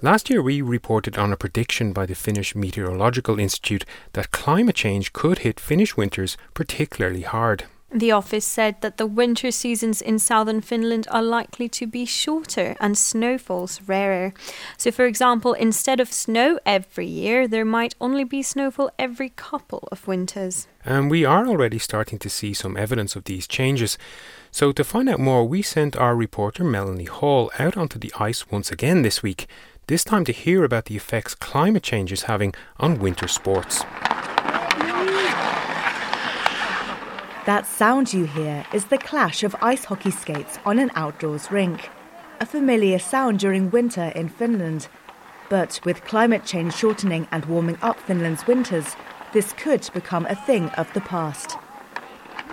Last 0.06 0.30
year, 0.30 0.40
we 0.40 0.62
reported 0.62 1.18
on 1.18 1.34
a 1.34 1.36
prediction 1.36 1.92
by 1.92 2.06
the 2.06 2.14
Finnish 2.14 2.54
Meteorological 2.54 3.40
Institute 3.40 3.86
that 4.14 4.30
climate 4.30 4.76
change 4.76 5.14
could 5.14 5.40
hit 5.40 5.60
Finnish 5.60 5.98
winters 5.98 6.38
particularly 6.54 7.22
hard. 7.22 7.64
The 7.92 8.12
office 8.12 8.46
said 8.46 8.82
that 8.82 8.98
the 8.98 9.08
winter 9.08 9.50
seasons 9.50 10.04
in 10.04 10.20
southern 10.20 10.62
Finland 10.62 11.08
are 11.10 11.24
likely 11.24 11.68
to 11.70 11.88
be 11.88 12.06
shorter 12.06 12.76
and 12.80 12.96
snowfalls 12.96 13.82
rarer. 13.88 14.34
So, 14.78 14.92
for 14.92 15.06
example, 15.06 15.54
instead 15.54 16.00
of 16.00 16.14
snow 16.14 16.60
every 16.68 17.08
year, 17.08 17.48
there 17.48 17.66
might 17.66 17.96
only 18.00 18.26
be 18.26 18.44
snowfall 18.44 18.92
every 19.00 19.30
couple 19.30 19.88
of 19.92 20.08
winters. 20.08 20.68
And 20.84 21.10
we 21.10 21.26
are 21.26 21.48
already 21.48 21.80
starting 21.80 22.20
to 22.20 22.30
see 22.30 22.54
some 22.54 22.78
evidence 22.78 23.16
of 23.16 23.24
these 23.24 23.48
changes. 23.48 23.98
So, 24.52 24.72
to 24.72 24.84
find 24.84 25.10
out 25.10 25.20
more, 25.20 25.48
we 25.48 25.62
sent 25.62 25.98
our 25.98 26.16
reporter 26.16 26.64
Melanie 26.64 27.06
Hall 27.06 27.50
out 27.58 27.76
onto 27.76 27.98
the 27.98 28.14
ice 28.20 28.52
once 28.52 28.72
again 28.72 29.02
this 29.02 29.24
week 29.24 29.48
this 29.88 30.04
time 30.04 30.26
to 30.26 30.32
hear 30.32 30.64
about 30.64 30.86
the 30.86 30.96
effects 30.96 31.36
climate 31.36 31.84
change 31.84 32.12
is 32.12 32.24
having 32.24 32.54
on 32.80 32.98
winter 32.98 33.28
sports. 33.28 33.84
That 37.46 37.68
sound 37.68 38.12
you 38.12 38.26
hear 38.26 38.66
is 38.74 38.86
the 38.86 38.98
clash 38.98 39.44
of 39.44 39.56
ice 39.62 39.86
hockey 39.86 40.10
skates 40.10 40.58
on 40.66 40.80
an 40.80 40.90
outdoors 40.96 41.52
rink. 41.52 41.90
A 42.40 42.46
familiar 42.46 42.98
sound 42.98 43.40
during 43.40 43.70
winter 43.70 44.12
in 44.16 44.30
Finland. 44.30 44.88
But 45.48 45.80
with 45.86 46.04
climate 46.06 46.44
change 46.44 46.74
shortening 46.74 47.28
and 47.32 47.46
warming 47.46 47.78
up 47.84 48.00
Finland's 48.00 48.48
winters, 48.48 48.96
this 49.32 49.54
could 49.54 49.88
become 49.94 50.26
a 50.26 50.36
thing 50.36 50.70
of 50.70 50.92
the 50.94 51.02
past. 51.02 51.58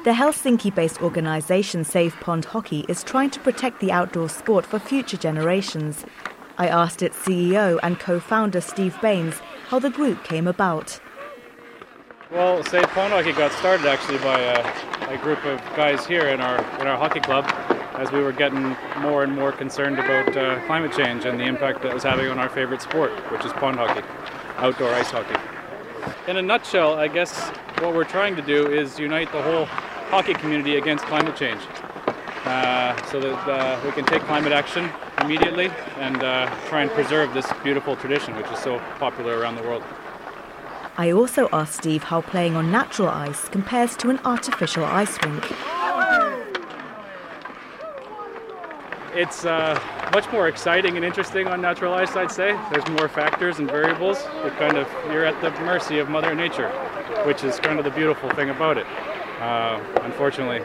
The 0.04 0.10
Helsinki 0.10 0.74
based 0.74 1.00
organisation 1.00 1.84
Save 1.84 2.14
Pond 2.20 2.44
Hockey 2.44 2.84
is 2.88 3.02
trying 3.02 3.30
to 3.30 3.40
protect 3.40 3.80
the 3.80 3.92
outdoor 3.92 4.28
sport 4.28 4.66
for 4.66 4.78
future 4.78 5.16
generations 5.16 6.04
I 6.58 6.68
asked 6.68 7.02
its 7.02 7.16
CEO 7.16 7.78
and 7.82 7.98
co 7.98 8.20
founder 8.20 8.60
Steve 8.60 8.98
Baines 9.00 9.40
how 9.68 9.78
the 9.78 9.90
group 9.90 10.24
came 10.24 10.46
about. 10.46 11.00
Well, 12.30 12.64
Save 12.64 12.86
Pond 12.88 13.12
Hockey 13.12 13.32
got 13.32 13.52
started 13.52 13.86
actually 13.86 14.18
by 14.18 14.40
a, 14.40 15.14
a, 15.14 15.18
group 15.18 15.44
of 15.44 15.58
guys 15.76 16.06
here 16.06 16.28
in 16.28 16.40
our 16.40 16.58
in 16.80 16.86
our 16.86 16.96
hockey 16.96 17.20
club, 17.20 17.44
as 17.94 18.10
we 18.10 18.20
were 18.20 18.32
getting 18.32 18.74
more 19.00 19.22
and 19.22 19.34
more 19.34 19.52
concerned 19.52 19.98
about 19.98 20.34
uh, 20.36 20.64
climate 20.66 20.92
change 20.92 21.26
and 21.26 21.38
the 21.38 21.44
impact 21.44 21.82
that 21.82 21.92
was 21.92 22.02
having 22.02 22.28
on 22.28 22.38
our 22.38 22.48
favorite 22.48 22.80
sport, 22.80 23.10
which 23.30 23.44
is 23.44 23.52
pond 23.52 23.76
hockey, 23.76 24.02
outdoor 24.56 24.94
ice 24.94 25.10
hockey. 25.10 25.38
In 26.26 26.38
a 26.38 26.42
nutshell, 26.42 26.94
I 26.94 27.08
guess 27.08 27.50
what 27.80 27.94
we're 27.94 28.04
trying 28.04 28.34
to 28.36 28.42
do 28.42 28.66
is 28.66 28.98
unite 28.98 29.30
the 29.32 29.42
whole 29.42 29.66
hockey 29.66 30.34
community 30.34 30.76
against 30.76 31.04
climate 31.04 31.36
change, 31.36 31.60
uh, 31.60 31.91
so 33.12 33.20
that 33.20 33.48
uh, 33.48 33.80
we 33.84 33.92
can 33.92 34.04
take 34.06 34.22
climate 34.22 34.52
action 34.52 34.88
immediately 35.20 35.70
and 35.98 36.22
uh, 36.22 36.50
try 36.68 36.82
and 36.82 36.90
preserve 36.92 37.32
this 37.34 37.46
beautiful 37.62 37.94
tradition, 37.96 38.34
which 38.36 38.46
is 38.46 38.58
so 38.58 38.78
popular 38.98 39.38
around 39.38 39.56
the 39.56 39.62
world. 39.62 39.82
I 40.96 41.10
also 41.10 41.48
asked 41.52 41.74
Steve 41.74 42.04
how 42.04 42.20
playing 42.20 42.56
on 42.56 42.70
natural 42.70 43.08
ice 43.08 43.48
compares 43.48 43.96
to 43.96 44.10
an 44.10 44.18
artificial 44.24 44.84
ice 44.84 45.22
rink. 45.24 45.44
It's 49.14 49.44
uh, 49.44 49.78
much 50.12 50.30
more 50.32 50.48
exciting 50.48 50.96
and 50.96 51.04
interesting 51.04 51.46
on 51.46 51.60
natural 51.60 51.92
ice, 51.92 52.16
I'd 52.16 52.32
say. 52.32 52.58
There's 52.70 52.86
more 52.88 53.08
factors 53.08 53.58
and 53.58 53.70
variables. 53.70 54.24
You're 54.42 54.50
kind 54.52 54.78
of 54.78 54.88
you're 55.10 55.26
at 55.26 55.38
the 55.42 55.50
mercy 55.64 55.98
of 55.98 56.08
Mother 56.08 56.34
Nature, 56.34 56.70
which 57.26 57.44
is 57.44 57.58
kind 57.60 57.78
of 57.78 57.84
the 57.84 57.90
beautiful 57.90 58.30
thing 58.30 58.48
about 58.48 58.78
it. 58.78 58.86
Uh, 59.38 59.82
unfortunately, 60.02 60.62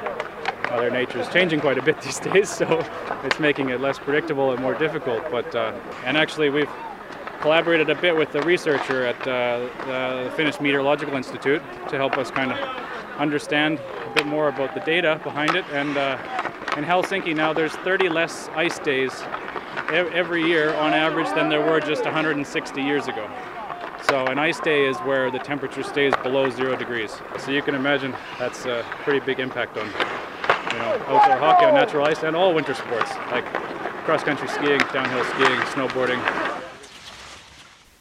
Mother 0.69 0.89
Nature 0.89 1.19
is 1.19 1.27
changing 1.29 1.59
quite 1.59 1.77
a 1.77 1.81
bit 1.81 2.01
these 2.01 2.19
days, 2.19 2.49
so 2.49 2.83
it's 3.23 3.39
making 3.39 3.69
it 3.69 3.81
less 3.81 3.97
predictable 3.97 4.51
and 4.51 4.61
more 4.61 4.73
difficult. 4.75 5.23
But 5.31 5.55
uh, 5.55 5.73
and 6.05 6.17
actually, 6.17 6.49
we've 6.49 6.69
collaborated 7.41 7.89
a 7.89 7.95
bit 7.95 8.15
with 8.15 8.31
the 8.31 8.41
researcher 8.41 9.05
at 9.05 9.27
uh, 9.27 10.25
the 10.25 10.31
Finnish 10.35 10.59
Meteorological 10.59 11.15
Institute 11.15 11.61
to 11.89 11.95
help 11.95 12.17
us 12.17 12.31
kind 12.31 12.51
of 12.51 12.59
understand 13.17 13.79
a 13.79 14.13
bit 14.13 14.25
more 14.25 14.49
about 14.49 14.73
the 14.73 14.79
data 14.81 15.19
behind 15.23 15.55
it. 15.55 15.65
And 15.71 15.97
uh, 15.97 16.17
in 16.77 16.83
Helsinki 16.83 17.35
now, 17.35 17.53
there's 17.53 17.75
30 17.77 18.09
less 18.09 18.49
ice 18.49 18.79
days 18.79 19.11
every 19.89 20.43
year 20.43 20.73
on 20.75 20.93
average 20.93 21.29
than 21.35 21.49
there 21.49 21.61
were 21.61 21.79
just 21.79 22.03
160 22.03 22.81
years 22.81 23.07
ago. 23.07 23.29
So 24.09 24.25
an 24.27 24.39
ice 24.39 24.59
day 24.59 24.85
is 24.85 24.97
where 24.99 25.31
the 25.31 25.39
temperature 25.39 25.83
stays 25.83 26.13
below 26.23 26.49
zero 26.49 26.75
degrees. 26.75 27.15
So 27.39 27.51
you 27.51 27.61
can 27.61 27.75
imagine 27.75 28.15
that's 28.39 28.65
a 28.65 28.85
pretty 29.03 29.19
big 29.25 29.39
impact 29.39 29.77
on 29.77 29.89
you 30.71 30.79
know, 30.79 31.03
outdoor 31.07 31.37
hockey 31.37 31.65
on 31.65 31.73
natural 31.73 32.05
ice 32.05 32.23
and 32.23 32.35
all 32.35 32.53
winter 32.53 32.73
sports 32.73 33.11
like 33.31 33.45
cross-country 34.05 34.47
skiing, 34.47 34.79
downhill 34.93 35.23
skiing, 35.25 35.59
snowboarding. 35.71 36.21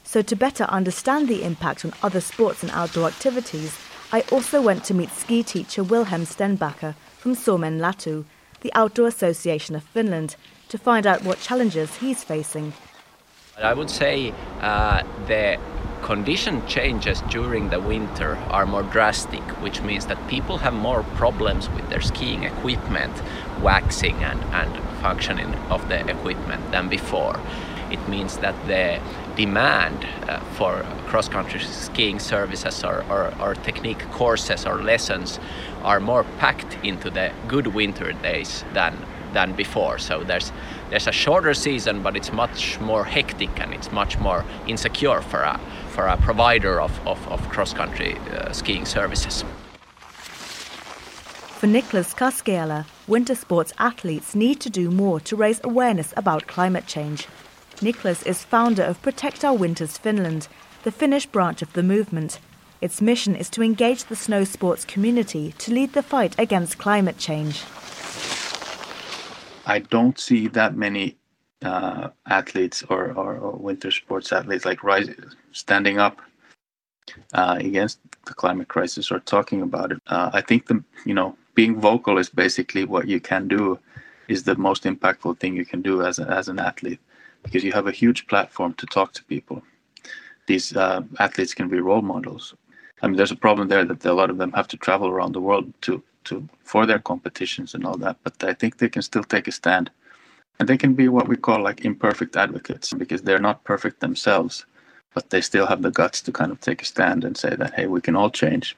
So 0.05 0.23
to 0.23 0.37
better 0.37 0.65
understand 0.65 1.29
the 1.29 1.43
impact 1.43 1.85
on 1.85 1.93
other 2.03 2.21
sports 2.21 2.63
and 2.63 2.71
outdoor 2.73 3.09
activities, 3.09 3.77
I 4.13 4.23
also 4.31 4.63
went 4.63 4.85
to 4.85 4.95
meet 4.95 5.11
ski 5.11 5.43
teacher 5.43 5.83
Wilhelm 5.83 6.23
Stenbacker 6.23 6.95
from 7.19 7.35
Suomen 7.35 7.81
Latu, 7.81 8.25
the 8.61 8.73
Outdoor 8.75 9.09
Association 9.09 9.75
of 9.75 9.83
Finland, 9.83 10.37
to 10.69 10.79
find 10.79 11.07
out 11.07 11.25
what 11.25 11.41
challenges 11.41 11.97
he's 11.97 12.23
facing. 12.23 12.73
I 13.59 13.75
would 13.75 13.91
say 13.91 14.33
uh, 14.61 15.03
the 15.27 15.59
condition 16.03 16.67
changes 16.67 17.21
during 17.31 17.71
the 17.71 17.81
winter 17.81 18.37
are 18.51 18.67
more 18.67 18.83
drastic, 18.83 19.43
which 19.63 19.83
means 19.83 20.07
that 20.07 20.19
people 20.29 20.59
have 20.59 20.75
more 20.75 21.03
problems 21.15 21.69
with 21.71 21.89
their 21.91 22.01
skiing 22.01 22.45
equipment, 22.45 23.13
waxing 23.63 24.17
and, 24.25 24.43
and 24.55 24.71
functioning 25.01 25.55
of 25.71 25.89
the 25.89 26.09
equipment 26.09 26.71
than 26.71 26.89
before. 26.89 27.41
It 27.91 28.09
means 28.09 28.39
that 28.39 28.55
the 28.67 29.01
demand 29.37 30.07
uh, 30.29 30.41
for 30.57 30.85
cross-country 31.07 31.61
skiing 31.61 32.19
services 32.19 32.83
or, 32.83 33.05
or, 33.09 33.33
or 33.41 33.55
technique 33.55 34.03
courses 34.11 34.67
or 34.67 34.83
lessons 34.83 35.39
are 35.83 36.01
more 36.01 36.25
packed 36.39 36.77
into 36.83 37.11
the 37.11 37.31
good 37.47 37.69
winter 37.69 38.13
days 38.13 38.65
than 38.73 38.97
than 39.33 39.53
before. 39.53 39.99
So 39.99 40.25
there's 40.25 40.53
there's 40.91 41.07
a 41.07 41.13
shorter 41.13 41.55
season, 41.55 42.03
but 42.03 42.17
it's 42.17 42.33
much 42.33 42.81
more 42.81 43.05
hectic 43.05 43.61
and 43.61 43.75
it's 43.75 43.93
much 43.93 44.19
more 44.19 44.45
insecure 44.67 45.21
for 45.21 45.41
a 45.41 45.61
for 45.97 46.07
a 46.09 46.17
provider 46.19 46.79
of, 46.79 46.93
of, 47.07 47.27
of 47.29 47.41
cross-country 47.49 48.19
uh, 48.19 48.53
skiing 48.53 48.85
services. 48.85 49.45
For 51.59 51.67
Nicholas 51.67 52.13
Kaskeala, 52.13 52.85
winter 53.09 53.35
sports 53.35 53.73
athletes 53.79 54.35
need 54.35 54.61
to 54.61 54.69
do 54.69 54.91
more 54.91 55.21
to 55.21 55.35
raise 55.35 55.59
awareness 55.65 56.13
about 56.15 56.47
climate 56.47 56.87
change. 56.87 57.27
Nicholas 57.81 58.23
is 58.25 58.45
founder 58.45 58.83
of 58.83 59.01
Protect 59.01 59.43
Our 59.43 59.55
Winters 59.55 59.97
Finland, 59.97 60.49
the 60.83 60.93
Finnish 60.93 61.25
branch 61.25 61.63
of 61.63 61.73
the 61.73 61.83
movement. 61.83 62.41
Its 62.83 63.01
mission 63.01 63.35
is 63.35 63.49
to 63.49 63.63
engage 63.63 64.05
the 64.05 64.17
snow 64.17 64.45
sports 64.45 64.85
community 64.85 65.55
to 65.57 65.73
lead 65.73 65.95
the 65.95 66.03
fight 66.03 66.39
against 66.39 66.77
climate 66.77 67.17
change. 67.17 67.65
I 69.65 69.79
don't 69.79 70.19
see 70.19 70.47
that 70.49 70.77
many 70.77 71.17
uh, 71.63 72.09
athletes 72.27 72.83
or, 72.89 73.13
or, 73.13 73.37
or, 73.37 73.53
winter 73.53 73.91
sports 73.91 74.33
athletes 74.33 74.65
like 74.65 74.85
rise, 74.85 75.09
standing 75.53 75.99
up 75.99 76.21
uh, 77.33 77.57
against 77.59 77.99
the 78.27 78.35
climate 78.35 78.69
crisis 78.69 79.11
or 79.11 79.21
talking 79.21 79.63
about 79.63 79.93
it. 79.93 79.99
Uh, 80.07 80.31
I 80.33 80.43
think 80.43 80.67
the 80.67 80.83
you 81.05 81.15
know 81.15 81.37
being 81.55 81.81
vocal 81.81 82.19
is 82.19 82.29
basically 82.29 82.85
what 82.85 83.09
you 83.09 83.21
can 83.21 83.49
do 83.49 83.79
is 84.29 84.43
the 84.43 84.57
most 84.57 84.85
impactful 84.85 85.39
thing 85.39 85.57
you 85.57 85.65
can 85.65 85.81
do 85.83 86.03
as 86.03 86.19
a, 86.19 86.29
as 86.29 86.49
an 86.49 86.59
athlete 86.59 87.01
because 87.43 87.65
you 87.65 87.73
have 87.73 87.87
a 87.87 87.93
huge 87.93 88.27
platform 88.27 88.75
to 88.75 88.87
talk 88.87 89.13
to 89.15 89.25
people. 89.25 89.63
These 90.47 90.77
uh, 90.77 91.03
athletes 91.19 91.55
can 91.55 91.69
be 91.69 91.81
role 91.81 92.03
models. 92.03 92.55
I 93.03 93.07
mean, 93.07 93.17
there's 93.17 93.33
a 93.33 93.37
problem 93.37 93.69
there 93.69 93.85
that 93.85 94.05
a 94.05 94.13
lot 94.13 94.31
of 94.31 94.39
them 94.39 94.53
have 94.53 94.69
to 94.69 94.77
travel 94.77 95.09
around 95.09 95.33
the 95.33 95.41
world 95.41 95.73
to 95.83 96.03
to 96.25 96.49
for 96.65 96.87
their 96.87 96.99
competitions 96.99 97.75
and 97.75 97.87
all 97.87 97.97
that. 97.99 98.17
But 98.25 98.43
I 98.45 98.53
think 98.53 98.77
they 98.77 98.89
can 98.89 99.03
still 99.03 99.25
take 99.25 99.49
a 99.49 99.53
stand, 99.53 99.91
and 100.59 100.69
they 100.69 100.77
can 100.77 100.95
be 100.95 101.09
what 101.09 101.29
we 101.29 101.37
call 101.37 101.63
like 101.63 101.85
imperfect 101.85 102.37
advocates 102.37 102.93
because 102.93 103.23
they're 103.23 103.39
not 103.39 103.65
perfect 103.65 104.01
themselves, 104.01 104.65
but 105.15 105.31
they 105.31 105.41
still 105.41 105.67
have 105.67 105.83
the 105.83 105.91
guts 105.91 106.21
to 106.23 106.33
kind 106.33 106.53
of 106.53 106.61
take 106.61 106.83
a 106.83 106.85
stand 106.85 107.25
and 107.25 107.37
say 107.37 107.55
that 107.57 107.75
hey, 107.75 107.87
we 107.87 108.01
can 108.01 108.17
all 108.17 108.31
change, 108.31 108.77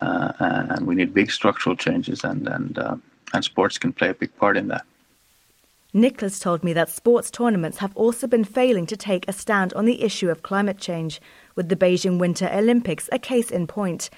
uh, 0.00 0.32
and 0.38 0.86
we 0.86 0.94
need 0.94 1.14
big 1.14 1.30
structural 1.30 1.76
changes, 1.76 2.24
and 2.24 2.48
and 2.48 2.78
uh, 2.78 2.96
and 3.34 3.44
sports 3.44 3.78
can 3.78 3.92
play 3.92 4.10
a 4.10 4.14
big 4.14 4.34
part 4.36 4.56
in 4.56 4.68
that. 4.68 4.84
Nicholas 5.94 6.38
told 6.38 6.62
me 6.62 6.74
that 6.74 6.90
sports 6.90 7.30
tournaments 7.30 7.78
have 7.78 7.96
also 7.96 8.26
been 8.26 8.44
failing 8.44 8.84
to 8.86 8.96
take 8.96 9.26
a 9.26 9.32
stand 9.32 9.72
on 9.72 9.86
the 9.86 10.02
issue 10.02 10.28
of 10.28 10.42
climate 10.42 10.78
change, 10.78 11.20
with 11.54 11.70
the 11.70 11.76
Beijing 11.76 12.18
Winter 12.18 12.48
Olympics 12.52 13.08
a 13.10 13.18
case 13.18 13.50
in 13.50 13.66
point. 13.66 14.10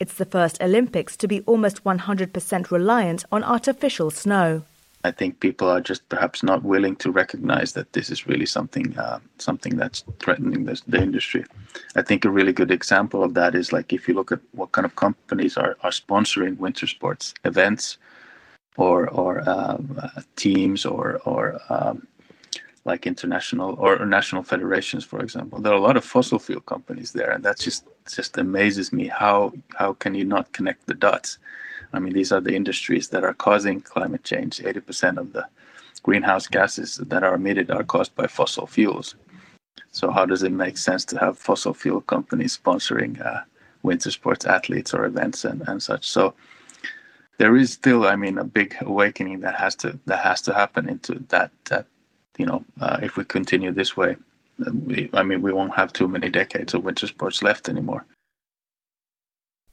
It's 0.00 0.14
the 0.14 0.24
first 0.24 0.60
Olympics 0.60 1.16
to 1.18 1.28
be 1.28 1.42
almost 1.42 1.84
100% 1.84 2.70
reliant 2.72 3.24
on 3.30 3.44
artificial 3.44 4.10
snow. 4.10 4.64
I 5.04 5.10
think 5.10 5.40
people 5.40 5.68
are 5.68 5.80
just 5.80 6.08
perhaps 6.08 6.42
not 6.42 6.62
willing 6.62 6.94
to 6.96 7.10
recognize 7.10 7.72
that 7.72 7.92
this 7.92 8.08
is 8.08 8.26
really 8.26 8.46
something 8.46 8.96
uh, 8.96 9.18
something 9.38 9.76
that's 9.76 10.04
threatening 10.20 10.64
this, 10.64 10.82
the 10.86 11.02
industry. 11.02 11.44
I 11.96 12.02
think 12.02 12.24
a 12.24 12.30
really 12.30 12.52
good 12.52 12.70
example 12.70 13.24
of 13.24 13.34
that 13.34 13.54
is 13.54 13.72
like 13.72 13.92
if 13.92 14.06
you 14.06 14.14
look 14.14 14.30
at 14.30 14.40
what 14.52 14.72
kind 14.72 14.84
of 14.84 14.94
companies 14.94 15.56
are, 15.56 15.76
are 15.82 15.90
sponsoring 15.90 16.56
winter 16.58 16.86
sports 16.86 17.34
events, 17.44 17.98
or 18.76 19.08
or 19.10 19.48
um, 19.48 19.98
uh, 20.00 20.20
teams 20.36 20.86
or 20.86 21.20
or 21.24 21.60
um, 21.68 22.06
like 22.84 23.06
international 23.06 23.74
or, 23.78 24.04
national 24.06 24.42
federations, 24.42 25.04
for 25.04 25.20
example. 25.20 25.60
There 25.60 25.72
are 25.72 25.76
a 25.76 25.80
lot 25.80 25.96
of 25.96 26.04
fossil 26.04 26.38
fuel 26.38 26.60
companies 26.60 27.12
there, 27.12 27.30
and 27.30 27.44
that 27.44 27.58
just 27.58 27.86
just 28.12 28.38
amazes 28.38 28.92
me. 28.92 29.06
How 29.08 29.52
how 29.76 29.94
can 29.94 30.14
you 30.14 30.24
not 30.24 30.52
connect 30.52 30.86
the 30.86 30.94
dots? 30.94 31.38
I 31.92 31.98
mean, 31.98 32.12
these 32.12 32.32
are 32.32 32.40
the 32.40 32.54
industries 32.54 33.08
that 33.08 33.24
are 33.24 33.34
causing 33.34 33.80
climate 33.80 34.24
change. 34.24 34.60
Eighty 34.64 34.80
percent 34.80 35.18
of 35.18 35.32
the 35.32 35.46
greenhouse 36.02 36.46
gases 36.46 36.96
that 36.96 37.22
are 37.22 37.34
emitted 37.34 37.70
are 37.70 37.84
caused 37.84 38.14
by 38.14 38.26
fossil 38.26 38.66
fuels. 38.66 39.14
So 39.90 40.10
how 40.10 40.26
does 40.26 40.42
it 40.42 40.52
make 40.52 40.76
sense 40.76 41.04
to 41.06 41.18
have 41.18 41.38
fossil 41.38 41.74
fuel 41.74 42.00
companies 42.00 42.58
sponsoring 42.58 43.24
uh, 43.24 43.42
winter 43.82 44.10
sports 44.10 44.46
athletes 44.46 44.94
or 44.94 45.04
events 45.04 45.44
and, 45.44 45.62
and 45.68 45.82
such? 45.82 46.08
So 46.08 46.34
there 47.38 47.56
is 47.56 47.72
still, 47.72 48.06
I 48.06 48.16
mean, 48.16 48.38
a 48.38 48.44
big 48.44 48.76
awakening 48.80 49.40
that 49.40 49.54
has 49.54 49.74
to 49.76 49.98
that 50.06 50.20
has 50.20 50.42
to 50.42 50.54
happen 50.54 50.88
into 50.88 51.22
that. 51.28 51.50
That 51.66 51.86
you 52.38 52.46
know, 52.46 52.64
uh, 52.80 52.98
if 53.02 53.16
we 53.16 53.24
continue 53.24 53.72
this 53.72 53.96
way, 53.96 54.16
we, 54.86 55.10
I 55.12 55.22
mean, 55.22 55.42
we 55.42 55.52
won't 55.52 55.74
have 55.74 55.92
too 55.92 56.08
many 56.08 56.30
decades 56.30 56.74
of 56.74 56.84
winter 56.84 57.06
sports 57.06 57.42
left 57.42 57.68
anymore. 57.68 58.06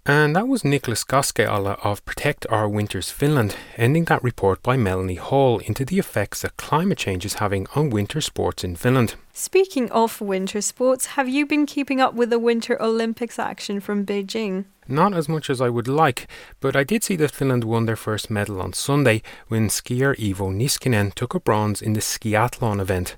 And 0.06 0.36
that 0.36 0.48
was 0.48 0.64
Nicholas 0.64 1.04
Kaskeala 1.04 1.78
of 1.84 2.04
Protect 2.04 2.48
Our 2.50 2.68
Winters 2.68 3.12
Finland, 3.12 3.56
ending 3.78 4.06
that 4.06 4.24
report 4.24 4.64
by 4.64 4.76
Melanie 4.78 5.16
Hall 5.16 5.60
into 5.60 5.86
the 5.86 6.00
effects 6.00 6.42
that 6.42 6.58
climate 6.58 6.98
change 6.98 7.26
is 7.26 7.36
having 7.36 7.68
on 7.76 7.90
winter 7.90 8.22
sports 8.22 8.64
in 8.64 8.76
Finland. 8.76 9.16
Speaking 9.34 9.92
of 9.92 10.20
winter 10.20 10.62
sports, 10.62 11.06
have 11.18 11.30
you 11.30 11.46
been 11.46 11.66
keeping 11.66 12.02
up 12.02 12.14
with 12.16 12.30
the 12.30 12.40
Winter 12.40 12.82
Olympics 12.82 13.38
action 13.38 13.80
from 13.80 14.06
Beijing? 14.06 14.66
Not 14.88 15.14
as 15.14 15.30
much 15.30 15.50
as 15.50 15.62
I 15.62 15.70
would 15.70 15.88
like, 15.88 16.28
but 16.60 16.76
I 16.76 16.84
did 16.84 17.04
see 17.04 17.16
that 17.18 17.32
Finland 17.32 17.64
won 17.64 17.86
their 17.86 17.96
first 17.96 18.32
medal 18.32 18.60
on 18.62 18.74
Sunday 18.74 19.22
when 19.48 19.68
skier 19.68 20.16
Iivo 20.18 20.52
Niskanen 20.52 21.14
took 21.14 21.36
a 21.36 21.40
bronze 21.40 21.82
in 21.82 21.94
the 21.94 22.00
skiathlon 22.02 22.82
event. 22.82 23.16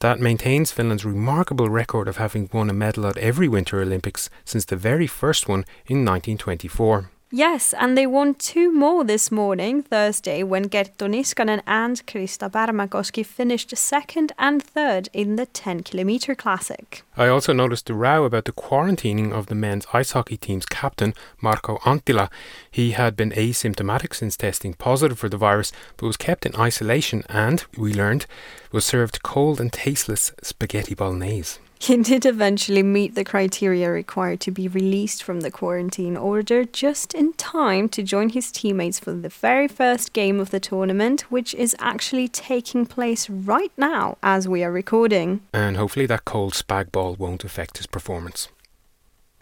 That 0.00 0.18
maintains 0.18 0.72
Finland's 0.72 1.04
remarkable 1.04 1.68
record 1.68 2.08
of 2.08 2.16
having 2.16 2.48
won 2.54 2.70
a 2.70 2.72
medal 2.72 3.06
at 3.06 3.18
every 3.18 3.48
Winter 3.48 3.82
Olympics 3.82 4.30
since 4.46 4.64
the 4.64 4.74
very 4.76 5.06
first 5.06 5.46
one 5.46 5.66
in 5.86 6.06
1924. 6.06 7.10
Yes, 7.32 7.72
and 7.74 7.96
they 7.96 8.08
won 8.08 8.34
two 8.34 8.72
more 8.72 9.04
this 9.04 9.30
morning, 9.30 9.82
Thursday, 9.82 10.42
when 10.42 10.68
Kerttu 10.68 11.06
Niskanen 11.08 11.62
and 11.64 12.04
Krista 12.04 12.50
Pärmäkoski 12.50 13.24
finished 13.24 13.76
second 13.76 14.32
and 14.36 14.60
third 14.60 15.08
in 15.12 15.36
the 15.36 15.46
10 15.46 15.84
kilometre 15.84 16.34
classic. 16.34 17.04
I 17.16 17.28
also 17.28 17.52
noticed 17.52 17.86
the 17.86 17.94
row 17.94 18.24
about 18.24 18.46
the 18.46 18.52
quarantining 18.52 19.32
of 19.32 19.46
the 19.46 19.54
men's 19.54 19.86
ice 19.92 20.10
hockey 20.10 20.36
team's 20.36 20.66
captain, 20.66 21.14
Marko 21.40 21.78
Anttila. 21.84 22.30
He 22.68 22.92
had 22.92 23.14
been 23.14 23.30
asymptomatic 23.30 24.12
since 24.12 24.36
testing 24.36 24.74
positive 24.74 25.18
for 25.20 25.28
the 25.28 25.36
virus, 25.36 25.70
but 25.98 26.06
was 26.06 26.16
kept 26.16 26.44
in 26.44 26.56
isolation 26.56 27.22
and, 27.28 27.64
we 27.78 27.94
learned, 27.94 28.26
was 28.72 28.84
served 28.84 29.22
cold 29.22 29.60
and 29.60 29.72
tasteless 29.72 30.32
spaghetti 30.42 30.96
bolognese. 30.96 31.60
He 31.82 31.96
did 31.96 32.26
eventually 32.26 32.82
meet 32.82 33.14
the 33.14 33.24
criteria 33.24 33.90
required 33.90 34.40
to 34.40 34.50
be 34.50 34.68
released 34.68 35.22
from 35.22 35.40
the 35.40 35.50
quarantine 35.50 36.14
order 36.14 36.64
just 36.64 37.14
in 37.14 37.32
time 37.32 37.88
to 37.88 38.02
join 38.02 38.28
his 38.28 38.52
teammates 38.52 39.00
for 39.00 39.12
the 39.12 39.30
very 39.30 39.66
first 39.66 40.12
game 40.12 40.40
of 40.40 40.50
the 40.50 40.60
tournament, 40.60 41.22
which 41.30 41.54
is 41.54 41.74
actually 41.78 42.28
taking 42.28 42.84
place 42.84 43.30
right 43.30 43.72
now 43.78 44.18
as 44.22 44.46
we 44.46 44.62
are 44.62 44.70
recording. 44.70 45.40
And 45.54 45.78
hopefully 45.78 46.04
that 46.04 46.26
cold 46.26 46.52
spag 46.52 46.92
ball 46.92 47.16
won't 47.18 47.44
affect 47.44 47.78
his 47.78 47.86
performance. 47.86 48.48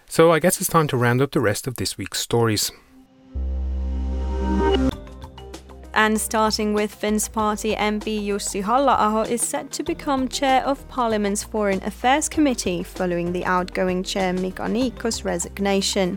So 0.08 0.30
I 0.30 0.38
guess 0.38 0.60
it's 0.60 0.70
time 0.70 0.86
to 0.88 0.96
round 0.96 1.20
up 1.20 1.32
the 1.32 1.40
rest 1.40 1.66
of 1.66 1.74
this 1.74 1.98
week's 1.98 2.20
stories. 2.20 2.70
And 5.98 6.20
starting 6.20 6.74
with 6.74 6.94
Finns 6.94 7.28
Party 7.28 7.74
MP 7.74 8.24
Jussi 8.24 8.62
Halla-aho 8.62 9.22
is 9.22 9.42
set 9.42 9.72
to 9.72 9.82
become 9.82 10.28
chair 10.28 10.64
of 10.64 10.86
Parliament's 10.86 11.42
Foreign 11.42 11.82
Affairs 11.82 12.28
Committee 12.28 12.84
following 12.84 13.32
the 13.32 13.44
outgoing 13.44 14.04
chair 14.04 14.32
Mika 14.32 14.62
Niikko's 14.62 15.24
resignation. 15.24 16.16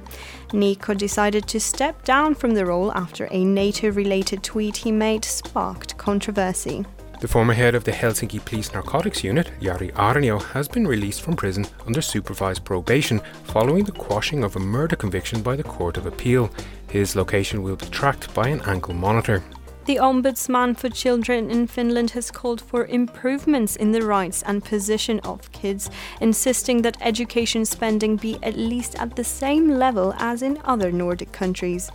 Niikko 0.50 0.96
decided 0.96 1.48
to 1.48 1.60
step 1.60 2.04
down 2.04 2.36
from 2.36 2.54
the 2.54 2.64
role 2.64 2.94
after 2.94 3.28
a 3.32 3.44
NATO-related 3.44 4.44
tweet 4.44 4.78
he 4.78 4.92
made 4.92 5.26
sparked 5.26 5.98
controversy. 5.98 6.86
The 7.20 7.28
former 7.28 7.54
head 7.54 7.74
of 7.74 7.84
the 7.84 7.92
Helsinki 7.92 8.46
Police 8.46 8.74
Narcotics 8.74 9.24
Unit, 9.24 9.50
Jari 9.62 9.92
Aarnio, 9.94 10.40
has 10.40 10.68
been 10.68 10.88
released 10.88 11.24
from 11.24 11.36
prison 11.36 11.66
under 11.88 12.04
supervised 12.04 12.64
probation 12.66 13.20
following 13.46 13.86
the 13.86 13.92
quashing 13.94 14.44
of 14.44 14.56
a 14.56 14.60
murder 14.60 14.96
conviction 14.96 15.42
by 15.42 15.56
the 15.56 15.64
Court 15.64 15.98
of 15.98 16.06
Appeal. 16.06 16.52
His 16.92 17.16
location 17.16 17.64
will 17.64 17.78
be 17.78 17.88
tracked 17.88 18.32
by 18.36 18.48
an 18.48 18.62
ankle 18.62 18.94
monitor. 18.94 19.44
The 19.86 19.96
Ombudsman 19.96 20.78
for 20.78 20.90
Children 20.90 21.50
in 21.50 21.66
Finland 21.66 22.12
has 22.12 22.30
called 22.30 22.62
for 22.62 22.86
improvements 22.86 23.76
in 23.76 23.92
the 23.92 24.04
rights 24.04 24.44
and 24.44 24.64
position 24.64 25.20
of 25.22 25.52
kids, 25.54 25.90
insisting 26.22 26.84
that 26.84 26.98
education 27.02 27.66
spending 27.66 28.16
be 28.16 28.38
at 28.44 28.56
least 28.56 28.94
at 29.00 29.16
the 29.16 29.24
same 29.24 29.80
level 29.80 30.14
as 30.20 30.44
in 30.44 30.60
other 30.66 30.92
Nordic 30.92 31.32
countries. 31.32 31.90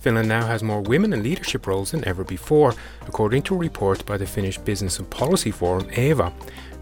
Finland 0.00 0.28
now 0.28 0.44
has 0.46 0.64
more 0.64 0.80
women 0.80 1.12
in 1.12 1.22
leadership 1.22 1.68
roles 1.68 1.92
than 1.92 2.06
ever 2.08 2.24
before, 2.24 2.74
according 3.06 3.42
to 3.42 3.54
a 3.54 3.58
report 3.58 4.04
by 4.04 4.16
the 4.16 4.26
Finnish 4.26 4.58
Business 4.58 4.98
and 4.98 5.08
Policy 5.08 5.52
Forum, 5.52 5.88
EVA. 5.96 6.32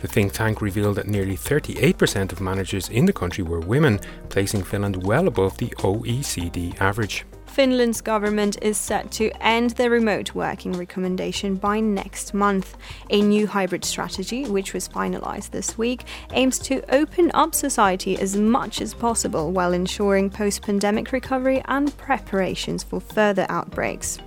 The 0.01 0.09
think 0.09 0.33
tank 0.33 0.63
revealed 0.63 0.97
that 0.97 1.07
nearly 1.07 1.37
38% 1.37 2.33
of 2.33 2.41
managers 2.41 2.89
in 2.89 3.05
the 3.05 3.13
country 3.13 3.45
were 3.45 3.61
women, 3.61 4.01
placing 4.31 4.63
Finland 4.63 5.05
well 5.05 5.29
above 5.29 5.59
the 5.59 5.69
OECD 5.79 6.81
average. 6.81 7.27
Finland's 7.57 8.03
government 8.03 8.59
is 8.61 8.77
set 8.77 9.11
to 9.11 9.31
end 9.41 9.71
the 9.71 9.89
remote 9.89 10.35
working 10.35 10.73
recommendation 10.73 11.55
by 11.55 11.81
next 11.81 12.35
month. 12.35 12.77
A 13.09 13.23
new 13.23 13.47
hybrid 13.47 13.83
strategy, 13.83 14.45
which 14.45 14.75
was 14.75 14.87
finalized 14.87 15.53
this 15.53 15.79
week, 15.79 16.05
aims 16.35 16.59
to 16.59 16.85
open 16.95 17.31
up 17.33 17.55
society 17.55 18.19
as 18.19 18.37
much 18.37 18.83
as 18.83 18.93
possible 18.93 19.53
while 19.53 19.73
ensuring 19.73 20.29
post 20.29 20.61
pandemic 20.61 21.13
recovery 21.13 21.63
and 21.65 21.97
preparations 21.97 22.83
for 22.83 23.01
further 23.01 23.47
outbreaks. 23.49 24.19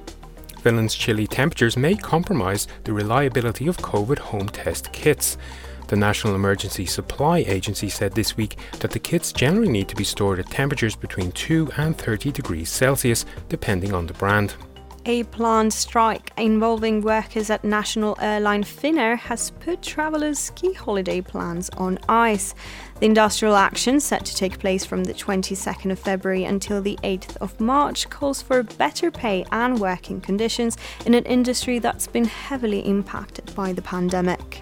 Finland's 0.58 0.96
chilly 0.96 1.28
temperatures 1.28 1.78
may 1.78 1.94
compromise 1.94 2.68
the 2.84 2.94
reliability 2.94 3.68
of 3.68 3.78
COVID 3.78 4.18
home 4.18 4.50
test 4.50 4.92
kits. 4.92 5.38
The 5.90 5.96
National 5.96 6.36
Emergency 6.36 6.86
Supply 6.86 7.40
Agency 7.40 7.90
said 7.90 8.14
this 8.14 8.38
week 8.38 8.60
that 8.80 8.92
the 8.92 9.00
kits 9.00 9.32
generally 9.32 9.70
need 9.70 9.88
to 9.88 9.96
be 9.96 10.04
stored 10.04 10.38
at 10.38 10.46
temperatures 10.46 10.96
between 10.96 11.32
2 11.32 11.72
and 11.78 11.98
30 11.98 12.32
degrees 12.32 12.70
Celsius, 12.70 13.26
depending 13.50 13.96
on 13.96 14.06
the 14.06 14.14
brand. 14.14 14.54
A 15.08 15.24
planned 15.24 15.74
strike 15.74 16.32
involving 16.38 17.02
workers 17.02 17.50
at 17.50 17.64
national 17.64 18.16
airline 18.22 18.64
Finnair 18.64 19.18
has 19.18 19.50
put 19.50 19.82
travellers' 19.82 20.38
ski 20.38 20.74
holiday 20.74 21.22
plans 21.22 21.72
on 21.72 21.98
ice. 22.08 22.54
The 23.00 23.08
industrial 23.08 23.56
action, 23.56 24.00
set 24.00 24.26
to 24.26 24.36
take 24.36 24.60
place 24.60 24.86
from 24.86 25.06
the 25.06 25.16
22nd 25.16 25.92
of 25.92 25.98
February 25.98 26.44
until 26.44 26.84
the 26.84 27.00
8th 27.02 27.36
of 27.38 27.60
March, 27.60 28.12
calls 28.12 28.44
for 28.44 28.62
better 28.62 29.10
pay 29.10 29.44
and 29.52 29.80
working 29.80 30.22
conditions 30.22 30.78
in 31.08 31.16
an 31.16 31.26
industry 31.26 31.80
that's 31.80 32.06
been 32.06 32.26
heavily 32.26 32.88
impacted 32.88 33.56
by 33.56 33.74
the 33.74 33.82
pandemic. 33.82 34.62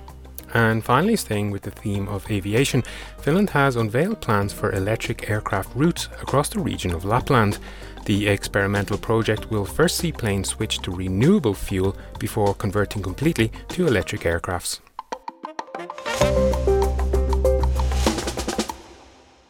And 0.53 0.83
finally, 0.83 1.15
staying 1.15 1.51
with 1.51 1.63
the 1.63 1.71
theme 1.71 2.07
of 2.07 2.29
aviation, 2.31 2.83
Finland 3.19 3.49
has 3.51 3.75
unveiled 3.75 4.21
plans 4.21 4.53
for 4.53 4.71
electric 4.71 5.29
aircraft 5.29 5.75
routes 5.75 6.07
across 6.21 6.49
the 6.49 6.60
region 6.60 6.91
of 6.93 7.05
Lapland. 7.05 7.60
The 8.05 8.27
experimental 8.27 8.97
project 8.97 9.51
will 9.51 9.65
first 9.65 9.97
see 9.97 10.12
planes 10.12 10.49
switch 10.49 10.79
to 10.79 10.91
renewable 10.91 11.53
fuel 11.53 11.97
before 12.19 12.53
converting 12.53 13.01
completely 13.01 13.51
to 13.69 13.88
electric 13.88 14.21
aircrafts. 14.21 14.79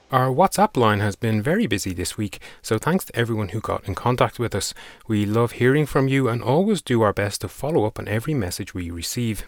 Our 0.10 0.30
WhatsApp 0.30 0.78
line 0.78 1.02
has 1.02 1.18
been 1.18 1.42
very 1.42 1.68
busy 1.68 1.94
this 1.94 2.18
week, 2.18 2.40
so 2.62 2.78
thanks 2.78 3.04
to 3.06 3.16
everyone 3.16 3.50
who 3.50 3.60
got 3.60 3.86
in 3.86 3.94
contact 3.94 4.40
with 4.40 4.56
us. 4.56 4.74
We 5.06 5.26
love 5.26 5.52
hearing 5.54 5.86
from 5.86 6.08
you 6.08 6.30
and 6.30 6.42
always 6.42 6.82
do 6.82 7.02
our 7.02 7.12
best 7.12 7.42
to 7.42 7.50
follow 7.50 7.86
up 7.86 8.00
on 8.00 8.08
every 8.08 8.34
message 8.34 8.74
we 8.74 8.90
receive. 8.90 9.46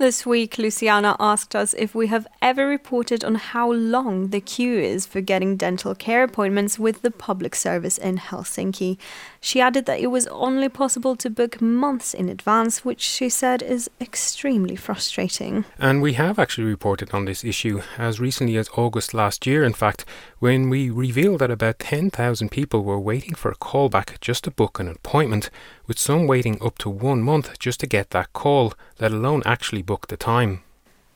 This 0.00 0.24
week, 0.24 0.56
Luciana 0.56 1.14
asked 1.20 1.54
us 1.54 1.74
if 1.74 1.94
we 1.94 2.06
have 2.06 2.26
ever 2.40 2.66
reported 2.66 3.22
on 3.22 3.34
how 3.34 3.70
long 3.70 4.28
the 4.28 4.40
queue 4.40 4.78
is 4.78 5.04
for 5.04 5.20
getting 5.20 5.58
dental 5.58 5.94
care 5.94 6.22
appointments 6.22 6.78
with 6.78 7.02
the 7.02 7.10
public 7.10 7.54
service 7.54 7.98
in 7.98 8.16
Helsinki. 8.16 8.96
She 9.42 9.60
added 9.60 9.84
that 9.84 10.00
it 10.00 10.06
was 10.06 10.26
only 10.28 10.70
possible 10.70 11.16
to 11.16 11.28
book 11.28 11.60
months 11.60 12.14
in 12.14 12.30
advance, 12.30 12.82
which 12.82 13.02
she 13.02 13.28
said 13.28 13.62
is 13.62 13.90
extremely 14.00 14.74
frustrating. 14.74 15.66
And 15.78 16.00
we 16.00 16.14
have 16.14 16.38
actually 16.38 16.64
reported 16.64 17.12
on 17.12 17.26
this 17.26 17.44
issue 17.44 17.82
as 17.98 18.18
recently 18.18 18.56
as 18.56 18.70
August 18.78 19.12
last 19.12 19.46
year, 19.46 19.62
in 19.62 19.74
fact, 19.74 20.06
when 20.38 20.70
we 20.70 20.88
revealed 20.88 21.40
that 21.40 21.50
about 21.50 21.78
10,000 21.78 22.48
people 22.50 22.84
were 22.84 22.98
waiting 22.98 23.34
for 23.34 23.50
a 23.50 23.56
callback 23.56 24.18
just 24.22 24.44
to 24.44 24.50
book 24.50 24.80
an 24.80 24.88
appointment, 24.88 25.50
with 25.86 25.98
some 25.98 26.28
waiting 26.28 26.56
up 26.62 26.78
to 26.78 26.88
one 26.88 27.20
month 27.20 27.58
just 27.58 27.80
to 27.80 27.86
get 27.86 28.10
that 28.10 28.32
call, 28.32 28.72
let 29.00 29.10
alone 29.10 29.42
actually 29.44 29.82
book 29.90 30.06
the 30.06 30.16
time. 30.16 30.62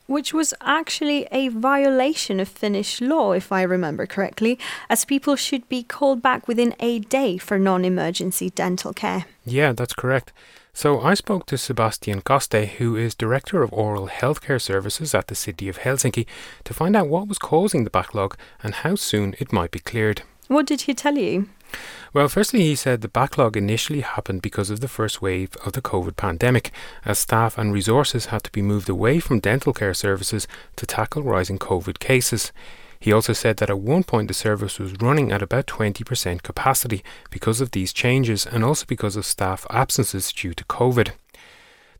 Which 0.05 0.33
was 0.33 0.53
actually 0.59 1.27
a 1.31 1.47
violation 1.47 2.41
of 2.41 2.49
Finnish 2.49 2.99
law, 2.99 3.31
if 3.31 3.47
I 3.59 3.61
remember 3.75 4.05
correctly, 4.05 4.59
as 4.89 5.05
people 5.13 5.37
should 5.37 5.65
be 5.69 5.81
called 5.81 6.21
back 6.21 6.41
within 6.49 6.75
a 6.79 6.99
day 6.99 7.37
for 7.37 7.57
non 7.57 7.85
emergency 7.85 8.49
dental 8.49 8.93
care. 8.93 9.21
Yeah, 9.45 9.71
that's 9.71 9.93
correct. 10.01 10.33
So 10.73 10.99
I 10.99 11.13
spoke 11.13 11.45
to 11.45 11.57
Sebastian 11.57 12.21
Koste, 12.21 12.67
who 12.77 12.97
is 12.97 13.15
Director 13.15 13.63
of 13.63 13.71
Oral 13.71 14.09
Healthcare 14.09 14.61
Services 14.61 15.15
at 15.15 15.27
the 15.27 15.35
City 15.35 15.69
of 15.69 15.77
Helsinki, 15.77 16.25
to 16.65 16.73
find 16.73 16.97
out 16.97 17.07
what 17.07 17.29
was 17.29 17.39
causing 17.39 17.85
the 17.85 17.97
backlog 17.97 18.35
and 18.61 18.73
how 18.83 18.95
soon 18.95 19.35
it 19.39 19.53
might 19.53 19.71
be 19.71 19.79
cleared. 19.79 20.23
What 20.49 20.67
did 20.67 20.81
he 20.81 20.93
tell 20.93 21.17
you? 21.17 21.47
Well, 22.13 22.27
firstly, 22.29 22.61
he 22.61 22.75
said 22.75 23.01
the 23.01 23.07
backlog 23.07 23.57
initially 23.57 24.01
happened 24.01 24.41
because 24.41 24.69
of 24.69 24.79
the 24.79 24.87
first 24.87 25.21
wave 25.21 25.55
of 25.65 25.73
the 25.73 25.81
COVID 25.81 26.15
pandemic, 26.15 26.71
as 27.03 27.19
staff 27.19 27.57
and 27.57 27.73
resources 27.73 28.27
had 28.27 28.43
to 28.45 28.51
be 28.51 28.61
moved 28.61 28.89
away 28.89 29.19
from 29.19 29.39
dental 29.39 29.73
care 29.73 29.93
services 29.93 30.47
to 30.77 30.85
tackle 30.85 31.23
rising 31.23 31.59
COVID 31.59 31.99
cases. 31.99 32.51
He 32.99 33.11
also 33.11 33.33
said 33.33 33.57
that 33.57 33.69
at 33.69 33.79
one 33.79 34.03
point 34.03 34.29
the 34.29 34.33
service 34.33 34.79
was 34.79 34.93
running 35.01 35.31
at 35.31 35.41
about 35.41 35.67
20% 35.67 36.41
capacity 36.41 37.03
because 37.29 37.61
of 37.61 37.71
these 37.71 37.93
changes 37.93 38.45
and 38.45 38.63
also 38.63 38.85
because 38.87 39.15
of 39.15 39.25
staff 39.25 39.67
absences 39.69 40.31
due 40.31 40.53
to 40.53 40.63
COVID. 40.65 41.11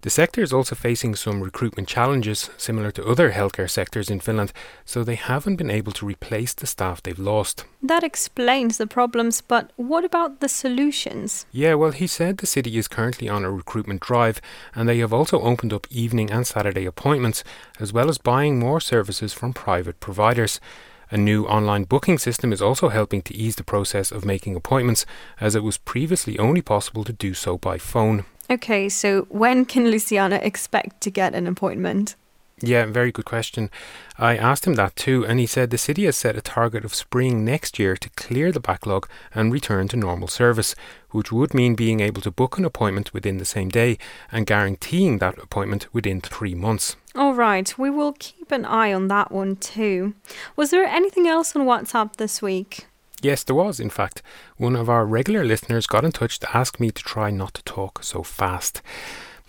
The 0.05 0.11
sector 0.11 0.43
is 0.43 0.53
also 0.53 0.75
facing 0.75 1.15
some 1.15 1.41
recruitment 1.41 1.87
challenges, 1.87 2.51
similar 2.57 2.91
to 2.91 3.03
other 3.07 3.31
healthcare 3.31 3.67
sectors 3.67 4.11
in 4.11 4.19
Finland, 4.19 4.53
so 4.85 5.03
they 5.03 5.15
haven't 5.15 5.55
been 5.55 5.71
able 5.71 5.91
to 5.93 6.05
replace 6.05 6.53
the 6.53 6.67
staff 6.67 7.01
they've 7.01 7.17
lost. 7.17 7.65
That 7.81 8.03
explains 8.03 8.77
the 8.77 8.85
problems, 8.85 9.41
but 9.41 9.71
what 9.77 10.05
about 10.05 10.41
the 10.41 10.47
solutions? 10.47 11.47
Yeah, 11.51 11.73
well, 11.73 11.89
he 11.89 12.05
said 12.05 12.37
the 12.37 12.45
city 12.45 12.77
is 12.77 12.87
currently 12.87 13.27
on 13.27 13.43
a 13.43 13.49
recruitment 13.49 13.99
drive, 13.99 14.39
and 14.75 14.87
they 14.87 14.99
have 14.99 15.11
also 15.11 15.41
opened 15.41 15.73
up 15.73 15.87
evening 15.89 16.29
and 16.29 16.45
Saturday 16.45 16.85
appointments, 16.85 17.43
as 17.79 17.91
well 17.91 18.07
as 18.07 18.19
buying 18.19 18.59
more 18.59 18.79
services 18.79 19.33
from 19.33 19.53
private 19.53 19.99
providers. 19.99 20.61
A 21.09 21.17
new 21.17 21.45
online 21.45 21.83
booking 21.83 22.19
system 22.19 22.53
is 22.53 22.61
also 22.61 22.89
helping 22.89 23.23
to 23.23 23.35
ease 23.35 23.55
the 23.55 23.63
process 23.63 24.11
of 24.11 24.23
making 24.23 24.55
appointments, 24.55 25.07
as 25.41 25.55
it 25.55 25.63
was 25.63 25.79
previously 25.79 26.37
only 26.37 26.61
possible 26.61 27.03
to 27.05 27.13
do 27.13 27.33
so 27.33 27.57
by 27.57 27.79
phone. 27.79 28.25
Okay, 28.49 28.89
so 28.89 29.23
when 29.29 29.65
can 29.65 29.89
Luciana 29.89 30.35
expect 30.37 31.01
to 31.01 31.09
get 31.09 31.33
an 31.33 31.47
appointment? 31.47 32.15
Yeah, 32.61 32.85
very 32.85 33.11
good 33.11 33.25
question. 33.25 33.69
I 34.17 34.37
asked 34.37 34.65
him 34.65 34.75
that 34.75 34.95
too, 34.95 35.25
and 35.25 35.41
he 35.41 35.45
said 35.45 35.71
the 35.71 35.77
city 35.77 36.05
has 36.05 36.15
set 36.15 36.37
a 36.37 36.41
target 36.41 36.85
of 36.85 36.95
spring 36.95 37.43
next 37.43 37.77
year 37.79 37.97
to 37.97 38.09
clear 38.11 38.51
the 38.51 38.61
backlog 38.61 39.09
and 39.33 39.51
return 39.51 39.89
to 39.89 39.97
normal 39.97 40.29
service, 40.29 40.73
which 41.11 41.33
would 41.33 41.53
mean 41.53 41.75
being 41.75 41.99
able 41.99 42.21
to 42.21 42.31
book 42.31 42.57
an 42.57 42.63
appointment 42.63 43.13
within 43.13 43.39
the 43.39 43.45
same 43.45 43.67
day 43.67 43.97
and 44.31 44.45
guaranteeing 44.45 45.17
that 45.17 45.37
appointment 45.39 45.93
within 45.93 46.21
three 46.21 46.55
months. 46.55 46.95
All 47.13 47.33
right, 47.33 47.77
we 47.77 47.89
will 47.89 48.13
keep 48.13 48.51
an 48.53 48.63
eye 48.63 48.93
on 48.93 49.09
that 49.09 49.31
one 49.33 49.57
too. 49.57 50.13
Was 50.55 50.69
there 50.69 50.85
anything 50.85 51.27
else 51.27 51.55
on 51.57 51.65
WhatsApp 51.65 52.15
this 52.15 52.41
week? 52.41 52.87
Yes, 53.25 53.43
there 53.43 53.55
was, 53.55 53.79
in 53.79 53.89
fact. 53.89 54.21
One 54.57 54.75
of 54.75 54.87
our 54.87 55.03
regular 55.03 55.43
listeners 55.43 55.87
got 55.87 56.05
in 56.05 56.11
touch 56.11 56.37
to 56.41 56.55
ask 56.55 56.79
me 56.79 56.91
to 56.91 57.01
try 57.01 57.31
not 57.31 57.55
to 57.55 57.63
talk 57.63 58.03
so 58.03 58.21
fast. 58.21 58.83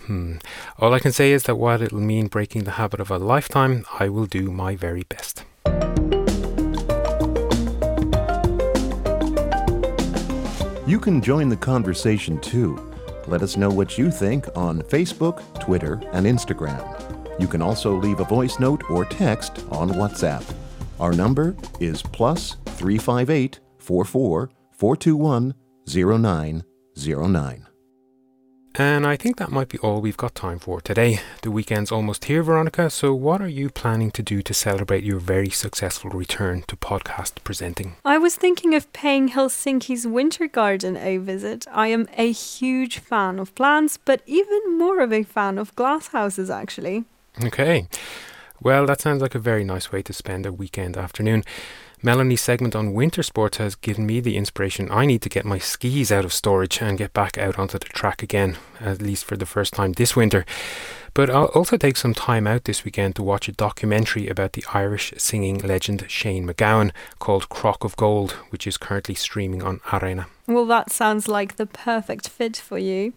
Hmm. 0.06 0.36
All 0.78 0.94
I 0.94 0.98
can 0.98 1.12
say 1.12 1.30
is 1.30 1.42
that 1.42 1.56
while 1.56 1.82
it'll 1.82 2.00
mean 2.00 2.28
breaking 2.28 2.64
the 2.64 2.78
habit 2.80 3.00
of 3.00 3.10
a 3.10 3.18
lifetime, 3.18 3.84
I 4.00 4.08
will 4.08 4.24
do 4.24 4.50
my 4.50 4.76
very 4.76 5.02
best. 5.02 5.44
You 10.86 10.98
can 10.98 11.20
join 11.20 11.50
the 11.50 11.58
conversation 11.60 12.40
too. 12.40 12.94
Let 13.26 13.42
us 13.42 13.58
know 13.58 13.68
what 13.68 13.98
you 13.98 14.10
think 14.10 14.48
on 14.56 14.80
Facebook, 14.84 15.42
Twitter, 15.60 16.00
and 16.14 16.24
Instagram. 16.24 16.80
You 17.38 17.46
can 17.46 17.60
also 17.60 17.94
leave 17.94 18.20
a 18.20 18.24
voice 18.24 18.58
note 18.58 18.88
or 18.88 19.04
text 19.04 19.58
on 19.70 19.90
WhatsApp. 19.90 20.50
Our 20.98 21.12
number 21.12 21.54
is 21.78 22.00
plus 22.00 22.56
358 22.64 23.60
44 23.86 24.50
421 24.72 25.54
0909. 25.86 27.66
And 28.78 29.06
I 29.06 29.16
think 29.16 29.38
that 29.38 29.50
might 29.50 29.68
be 29.68 29.78
all 29.78 30.02
we've 30.02 30.18
got 30.18 30.34
time 30.34 30.58
for 30.58 30.82
today. 30.82 31.20
The 31.40 31.50
weekend's 31.50 31.90
almost 31.90 32.26
here, 32.26 32.42
Veronica, 32.42 32.90
so 32.90 33.14
what 33.14 33.40
are 33.40 33.48
you 33.48 33.70
planning 33.70 34.10
to 34.10 34.22
do 34.22 34.42
to 34.42 34.52
celebrate 34.52 35.02
your 35.02 35.18
very 35.18 35.48
successful 35.48 36.10
return 36.10 36.62
to 36.66 36.76
podcast 36.76 37.42
presenting? 37.42 37.96
I 38.04 38.18
was 38.18 38.36
thinking 38.36 38.74
of 38.74 38.92
paying 38.92 39.30
Helsinki's 39.30 40.06
Winter 40.06 40.46
Garden 40.46 40.96
a 40.98 41.16
visit. 41.16 41.64
I 41.72 41.86
am 41.86 42.06
a 42.18 42.32
huge 42.32 42.98
fan 42.98 43.38
of 43.38 43.54
plants, 43.54 43.96
but 43.96 44.20
even 44.26 44.76
more 44.76 45.00
of 45.00 45.10
a 45.10 45.22
fan 45.22 45.56
of 45.56 45.74
glasshouses, 45.74 46.54
actually. 46.54 47.04
Okay. 47.42 47.88
Well, 48.60 48.84
that 48.86 49.00
sounds 49.00 49.22
like 49.22 49.34
a 49.34 49.38
very 49.38 49.64
nice 49.64 49.90
way 49.90 50.02
to 50.02 50.12
spend 50.12 50.44
a 50.44 50.52
weekend 50.52 50.98
afternoon. 50.98 51.44
Melanie's 52.02 52.42
segment 52.42 52.76
on 52.76 52.92
winter 52.92 53.22
sports 53.22 53.56
has 53.56 53.74
given 53.74 54.06
me 54.06 54.20
the 54.20 54.36
inspiration 54.36 54.90
I 54.90 55.06
need 55.06 55.22
to 55.22 55.28
get 55.28 55.44
my 55.44 55.58
skis 55.58 56.12
out 56.12 56.24
of 56.24 56.32
storage 56.32 56.82
and 56.82 56.98
get 56.98 57.12
back 57.12 57.38
out 57.38 57.58
onto 57.58 57.78
the 57.78 57.86
track 57.86 58.22
again, 58.22 58.56
at 58.80 59.00
least 59.00 59.24
for 59.24 59.36
the 59.36 59.46
first 59.46 59.72
time 59.72 59.92
this 59.92 60.14
winter. 60.14 60.44
But 61.14 61.30
I'll 61.30 61.46
also 61.46 61.78
take 61.78 61.96
some 61.96 62.12
time 62.12 62.46
out 62.46 62.64
this 62.64 62.84
weekend 62.84 63.16
to 63.16 63.22
watch 63.22 63.48
a 63.48 63.52
documentary 63.52 64.28
about 64.28 64.52
the 64.52 64.64
Irish 64.74 65.14
singing 65.16 65.58
legend 65.60 66.04
Shane 66.08 66.46
MacGowan 66.46 66.92
called 67.18 67.48
Crock 67.48 67.84
of 67.84 67.96
Gold, 67.96 68.32
which 68.50 68.66
is 68.66 68.76
currently 68.76 69.14
streaming 69.14 69.62
on 69.62 69.78
Areena. 69.86 70.26
Well, 70.46 70.66
that 70.66 70.92
sounds 70.92 71.26
like 71.26 71.56
the 71.56 71.64
perfect 71.64 72.28
fit 72.28 72.58
for 72.58 72.78
you. 72.78 73.14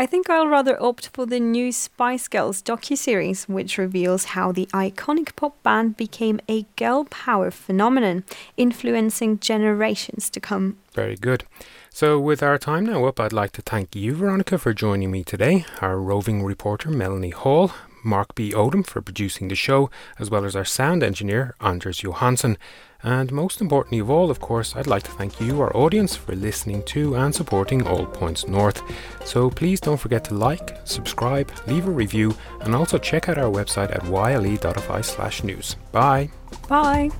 I 0.00 0.06
think 0.06 0.30
I'll 0.30 0.46
rather 0.46 0.80
opt 0.80 1.08
for 1.08 1.26
the 1.26 1.40
new 1.40 1.72
Spice 1.72 2.28
Girls 2.28 2.62
docuseries, 2.62 3.48
which 3.48 3.78
reveals 3.78 4.26
how 4.26 4.52
the 4.52 4.66
iconic 4.66 5.34
pop 5.34 5.60
band 5.64 5.96
became 5.96 6.38
a 6.48 6.66
girl 6.76 7.04
power 7.06 7.50
phenomenon, 7.50 8.22
influencing 8.56 9.40
generations 9.40 10.30
to 10.30 10.38
come. 10.38 10.78
Very 10.92 11.16
good. 11.16 11.42
So, 11.90 12.20
with 12.20 12.44
our 12.44 12.58
time 12.58 12.86
now 12.86 13.06
up, 13.06 13.18
I'd 13.18 13.32
like 13.32 13.50
to 13.54 13.62
thank 13.62 13.96
you, 13.96 14.14
Veronica, 14.14 14.56
for 14.56 14.72
joining 14.72 15.10
me 15.10 15.24
today, 15.24 15.66
our 15.82 15.98
roving 15.98 16.44
reporter, 16.44 16.90
Melanie 16.90 17.30
Hall, 17.30 17.72
Mark 18.04 18.36
B. 18.36 18.52
Odom 18.52 18.86
for 18.86 19.02
producing 19.02 19.48
the 19.48 19.56
show, 19.56 19.90
as 20.16 20.30
well 20.30 20.44
as 20.44 20.54
our 20.54 20.64
sound 20.64 21.02
engineer, 21.02 21.56
Anders 21.60 22.04
Johansson. 22.04 22.56
And 23.02 23.30
most 23.32 23.60
importantly 23.60 24.00
of 24.00 24.10
all, 24.10 24.30
of 24.30 24.40
course, 24.40 24.74
I'd 24.74 24.86
like 24.86 25.04
to 25.04 25.10
thank 25.12 25.40
you, 25.40 25.60
our 25.60 25.76
audience, 25.76 26.16
for 26.16 26.34
listening 26.34 26.82
to 26.84 27.16
and 27.16 27.34
supporting 27.34 27.86
All 27.86 28.06
Points 28.06 28.48
North. 28.48 28.82
So 29.24 29.50
please 29.50 29.80
don't 29.80 29.96
forget 29.96 30.24
to 30.24 30.34
like, 30.34 30.76
subscribe, 30.84 31.50
leave 31.66 31.86
a 31.86 31.90
review, 31.90 32.36
and 32.60 32.74
also 32.74 32.98
check 32.98 33.28
out 33.28 33.38
our 33.38 33.50
website 33.50 33.94
at 33.94 34.04
yle.fi 34.04 35.00
slash 35.00 35.44
news. 35.44 35.76
Bye. 35.92 36.30
Bye. 36.68 37.10